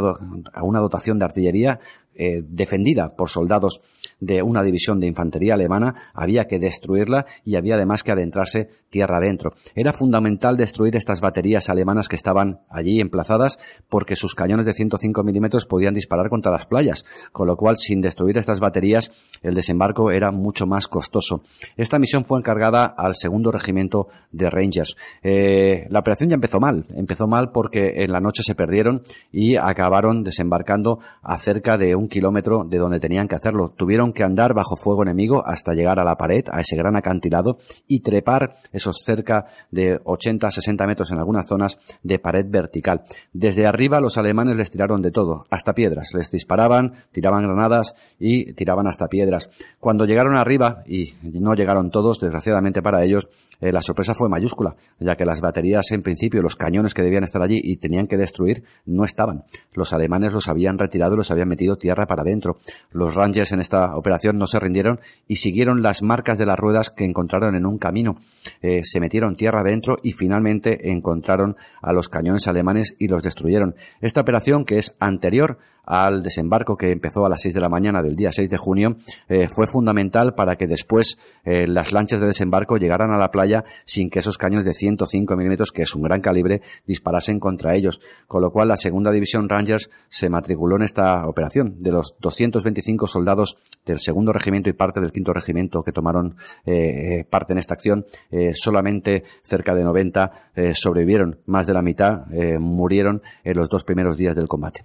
a 0.54 0.64
una 0.64 0.80
dotación 0.80 1.20
de 1.20 1.26
artillería 1.26 1.80
eh, 2.18 2.42
defendida 2.48 3.10
por 3.10 3.30
soldados 3.30 3.82
de 4.20 4.42
una 4.42 4.64
división 4.64 5.00
de 5.00 5.08
infantería 5.08 5.54
alemana, 5.56 6.12
había 6.14 6.48
que 6.48 6.60
destruirla 6.60 7.26
y 7.44 7.56
había 7.56 7.76
además 7.76 8.04
que 8.04 8.12
adentrarse 8.12 8.70
tierra 8.90 9.18
adentro. 9.18 9.54
Era 9.76 9.94
fundamental 9.94 10.58
destruir 10.58 10.96
estas 10.96 11.22
baterías 11.22 11.70
alemanas 11.70 12.08
que 12.08 12.16
estaban 12.16 12.62
allí 12.70 13.00
emplazadas 13.00 13.60
porque 13.90 14.16
sus 14.16 14.36
cañones 14.36 14.66
de 14.66 14.74
105 14.74 15.24
milímetros 15.24 15.66
podían 15.66 15.94
disparar 15.94 16.30
contra 16.30 16.52
las 16.52 16.66
playas, 16.66 17.06
con 17.32 17.48
lo 17.48 17.58
cual 17.58 17.78
sin 17.78 18.02
destruir 18.02 18.38
estas 18.38 18.60
baterías 18.60 19.12
el 19.42 19.54
desembarco 19.54 20.12
era 20.12 20.32
mucho 20.32 20.66
más 20.66 20.88
costoso. 20.88 21.42
Esta 21.78 22.00
misión 22.00 22.26
fue 22.26 22.40
encargada 22.40 22.86
al 22.86 23.16
segundo 23.16 23.52
regimiento 23.52 24.08
de 24.32 24.50
Rangers. 24.50 24.96
Eh, 25.24 25.88
la 25.90 26.00
operación 26.00 26.30
ya 26.30 26.36
empezó 26.36 26.60
mal, 26.60 26.86
empezó 26.96 27.28
mal 27.28 27.52
porque 27.52 28.04
en 28.04 28.12
la 28.12 28.20
noche 28.20 28.44
se 28.44 28.56
perdieron 28.56 29.04
y 29.32 29.56
acabaron 29.56 30.24
desembarcando 30.24 31.00
a 31.22 31.38
cerca 31.38 31.78
de 31.78 31.96
un 31.96 32.08
kilómetro 32.08 32.64
de 32.64 32.78
donde 32.78 33.00
tenían 33.00 33.28
que 33.28 33.36
hacerlo. 33.36 33.74
Tuvieron 33.76 34.05
que 34.14 34.24
andar 34.24 34.54
bajo 34.54 34.76
fuego 34.76 35.04
enemigo 35.04 35.44
hasta 35.46 35.74
llegar 35.74 36.00
a 36.00 36.04
la 36.04 36.16
pared, 36.16 36.44
a 36.52 36.62
ese 36.62 36.76
gran 36.76 36.96
acantilado 36.96 37.58
y 37.88 38.00
trepar 38.00 38.56
esos 38.72 39.04
cerca 39.04 39.46
de 39.72 40.00
80-60 40.02 40.88
metros 40.88 41.12
en 41.12 41.20
algunas 41.20 41.48
zonas 41.48 41.78
de 42.04 42.20
pared 42.20 42.46
vertical. 42.48 43.04
Desde 43.34 43.66
arriba 43.66 44.00
los 44.00 44.18
alemanes 44.18 44.58
les 44.58 44.72
tiraron 44.72 45.02
de 45.02 45.12
todo, 45.12 45.46
hasta 45.50 45.74
piedras. 45.74 46.14
Les 46.14 46.32
disparaban, 46.32 46.94
tiraban 47.12 47.44
granadas 47.44 47.96
y 48.20 48.54
tiraban 48.54 48.88
hasta 48.88 49.08
piedras. 49.08 49.50
Cuando 49.80 50.06
llegaron 50.06 50.36
arriba, 50.36 50.84
y 50.86 51.14
no 51.24 51.54
llegaron 51.54 51.92
todos, 51.92 52.20
desgraciadamente 52.20 52.82
para 52.82 53.04
ellos, 53.04 53.30
eh, 53.62 53.72
la 53.72 53.82
sorpresa 53.82 54.14
fue 54.14 54.30
mayúscula, 54.30 54.76
ya 55.00 55.16
que 55.16 55.26
las 55.26 55.42
baterías 55.42 55.92
en 55.92 56.02
principio, 56.02 56.42
los 56.42 56.56
cañones 56.56 56.94
que 56.94 57.02
debían 57.02 57.24
estar 57.24 57.42
allí 57.42 57.60
y 57.64 57.78
tenían 57.78 58.08
que 58.08 58.18
destruir, 58.18 58.64
no 58.86 59.06
estaban. 59.06 59.44
Los 59.74 59.94
alemanes 59.94 60.34
los 60.34 60.48
habían 60.48 60.78
retirado 60.78 61.14
y 61.14 61.18
los 61.18 61.32
habían 61.32 61.48
metido 61.48 61.78
tierra 61.78 62.06
para 62.06 62.22
adentro. 62.22 62.58
Los 62.92 63.16
Rangers 63.16 63.52
en 63.52 63.60
esta 63.60 63.95
operación 63.98 64.38
no 64.38 64.48
se 64.48 64.60
rindieron 64.60 65.00
y 65.28 65.38
siguieron 65.38 65.82
las 65.82 66.02
marcas 66.02 66.38
de 66.38 66.46
las 66.46 66.58
ruedas 66.58 66.90
que 66.90 67.06
encontraron 67.06 67.56
en 67.56 67.66
un 67.66 67.78
camino. 67.78 68.16
Eh, 68.62 68.82
se 68.84 69.00
metieron 69.00 69.36
tierra 69.36 69.62
adentro 69.62 69.98
y 70.04 70.14
finalmente 70.14 70.92
encontraron 70.92 71.56
a 71.82 71.94
los 71.94 72.10
cañones 72.10 72.48
alemanes 72.48 72.96
y 73.00 73.08
los 73.08 73.24
destruyeron. 73.24 73.76
Esta 74.02 74.22
operación, 74.22 74.66
que 74.66 74.78
es 74.78 74.96
anterior 75.00 75.58
al 75.86 76.24
desembarco 76.24 76.76
que 76.78 76.92
empezó 76.92 77.26
a 77.26 77.30
las 77.30 77.42
6 77.42 77.54
de 77.54 77.62
la 77.62 77.70
mañana 77.70 78.02
del 78.02 78.16
día 78.16 78.32
6 78.32 78.50
de 78.50 78.58
junio, 78.58 78.98
eh, 79.30 79.48
fue 79.52 79.68
fundamental 79.68 80.34
para 80.34 80.56
que 80.56 80.68
después 80.68 81.18
eh, 81.44 81.68
las 81.68 81.94
lanchas 81.94 82.20
de 82.20 82.28
desembarco 82.28 82.78
llegaran 82.78 83.12
a 83.12 83.18
la 83.18 83.32
playa 83.32 83.64
sin 83.86 84.10
que 84.10 84.20
esos 84.20 84.38
cañones 84.38 84.66
de 84.66 84.74
105 84.74 85.36
milímetros, 85.36 85.72
que 85.72 85.84
es 85.84 85.96
un 85.96 86.04
gran 86.04 86.22
calibre, 86.22 86.62
disparasen 86.86 87.40
contra 87.40 87.76
ellos. 87.76 88.02
Con 88.28 88.42
lo 88.42 88.52
cual 88.52 88.68
la 88.68 88.78
segunda 88.78 89.12
división 89.12 89.50
Rangers 89.50 89.90
se 90.08 90.30
matriculó 90.30 90.76
en 90.76 90.84
esta 90.84 91.28
operación. 91.28 91.76
De 91.80 91.92
los 91.92 92.16
225 92.20 93.08
soldados 93.08 93.58
del 93.86 94.00
segundo 94.00 94.32
regimiento 94.34 94.70
y 94.70 94.74
parte 94.74 95.00
del 95.00 95.12
quinto 95.12 95.34
regimiento 95.34 95.84
que 95.84 95.92
tomaron 95.92 96.36
eh, 96.66 97.26
parte 97.30 97.54
en 97.54 97.60
esta 97.60 97.74
acción, 97.74 98.06
solamente 98.54 99.24
cerca 99.42 99.74
de 99.74 99.84
90 99.84 100.32
sobrevivieron. 100.74 101.40
Más 101.46 101.68
de 101.68 101.74
la 101.74 101.82
mitad 101.82 102.26
murieron 102.60 103.22
en 103.44 103.58
los 103.58 103.70
dos 103.70 103.84
primeros 103.84 104.18
días 104.18 104.36
del 104.36 104.48
combate. 104.48 104.84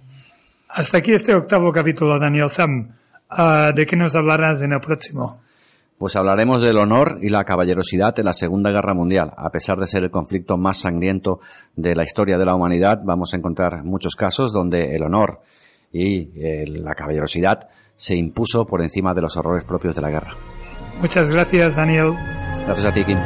Hasta 0.73 0.99
aquí 0.99 1.11
este 1.11 1.35
octavo 1.35 1.71
capítulo, 1.73 2.17
Daniel 2.17 2.49
Sam. 2.49 2.93
Ah, 3.29 3.71
¿De 3.75 3.85
qué 3.85 3.97
nos 3.97 4.15
hablarás 4.15 4.61
en 4.61 4.71
el 4.71 4.79
próximo? 4.79 5.41
Pues 5.97 6.15
hablaremos 6.15 6.61
del 6.61 6.77
honor 6.77 7.17
y 7.21 7.29
la 7.29 7.43
caballerosidad 7.43 8.17
en 8.17 8.25
la 8.25 8.33
Segunda 8.33 8.71
Guerra 8.71 8.93
Mundial. 8.93 9.33
A 9.35 9.49
pesar 9.49 9.77
de 9.77 9.85
ser 9.85 10.03
el 10.03 10.11
conflicto 10.11 10.57
más 10.57 10.79
sangriento 10.79 11.39
de 11.75 11.93
la 11.93 12.03
historia 12.03 12.37
de 12.37 12.45
la 12.45 12.55
humanidad, 12.55 13.01
vamos 13.03 13.33
a 13.33 13.37
encontrar 13.37 13.83
muchos 13.83 14.15
casos 14.15 14.53
donde 14.53 14.95
el 14.95 15.03
honor 15.03 15.41
y 15.91 16.31
eh, 16.41 16.65
la 16.67 16.95
caballerosidad 16.95 17.67
se 17.95 18.15
impuso 18.15 18.65
por 18.65 18.81
encima 18.81 19.13
de 19.13 19.21
los 19.21 19.35
horrores 19.35 19.65
propios 19.65 19.93
de 19.93 20.01
la 20.01 20.09
guerra. 20.09 20.35
Muchas 21.01 21.29
gracias, 21.29 21.75
Daniel. 21.75 22.13
Gracias 22.65 22.85
a 22.85 22.93
ti, 22.93 23.03
Kim. 23.03 23.17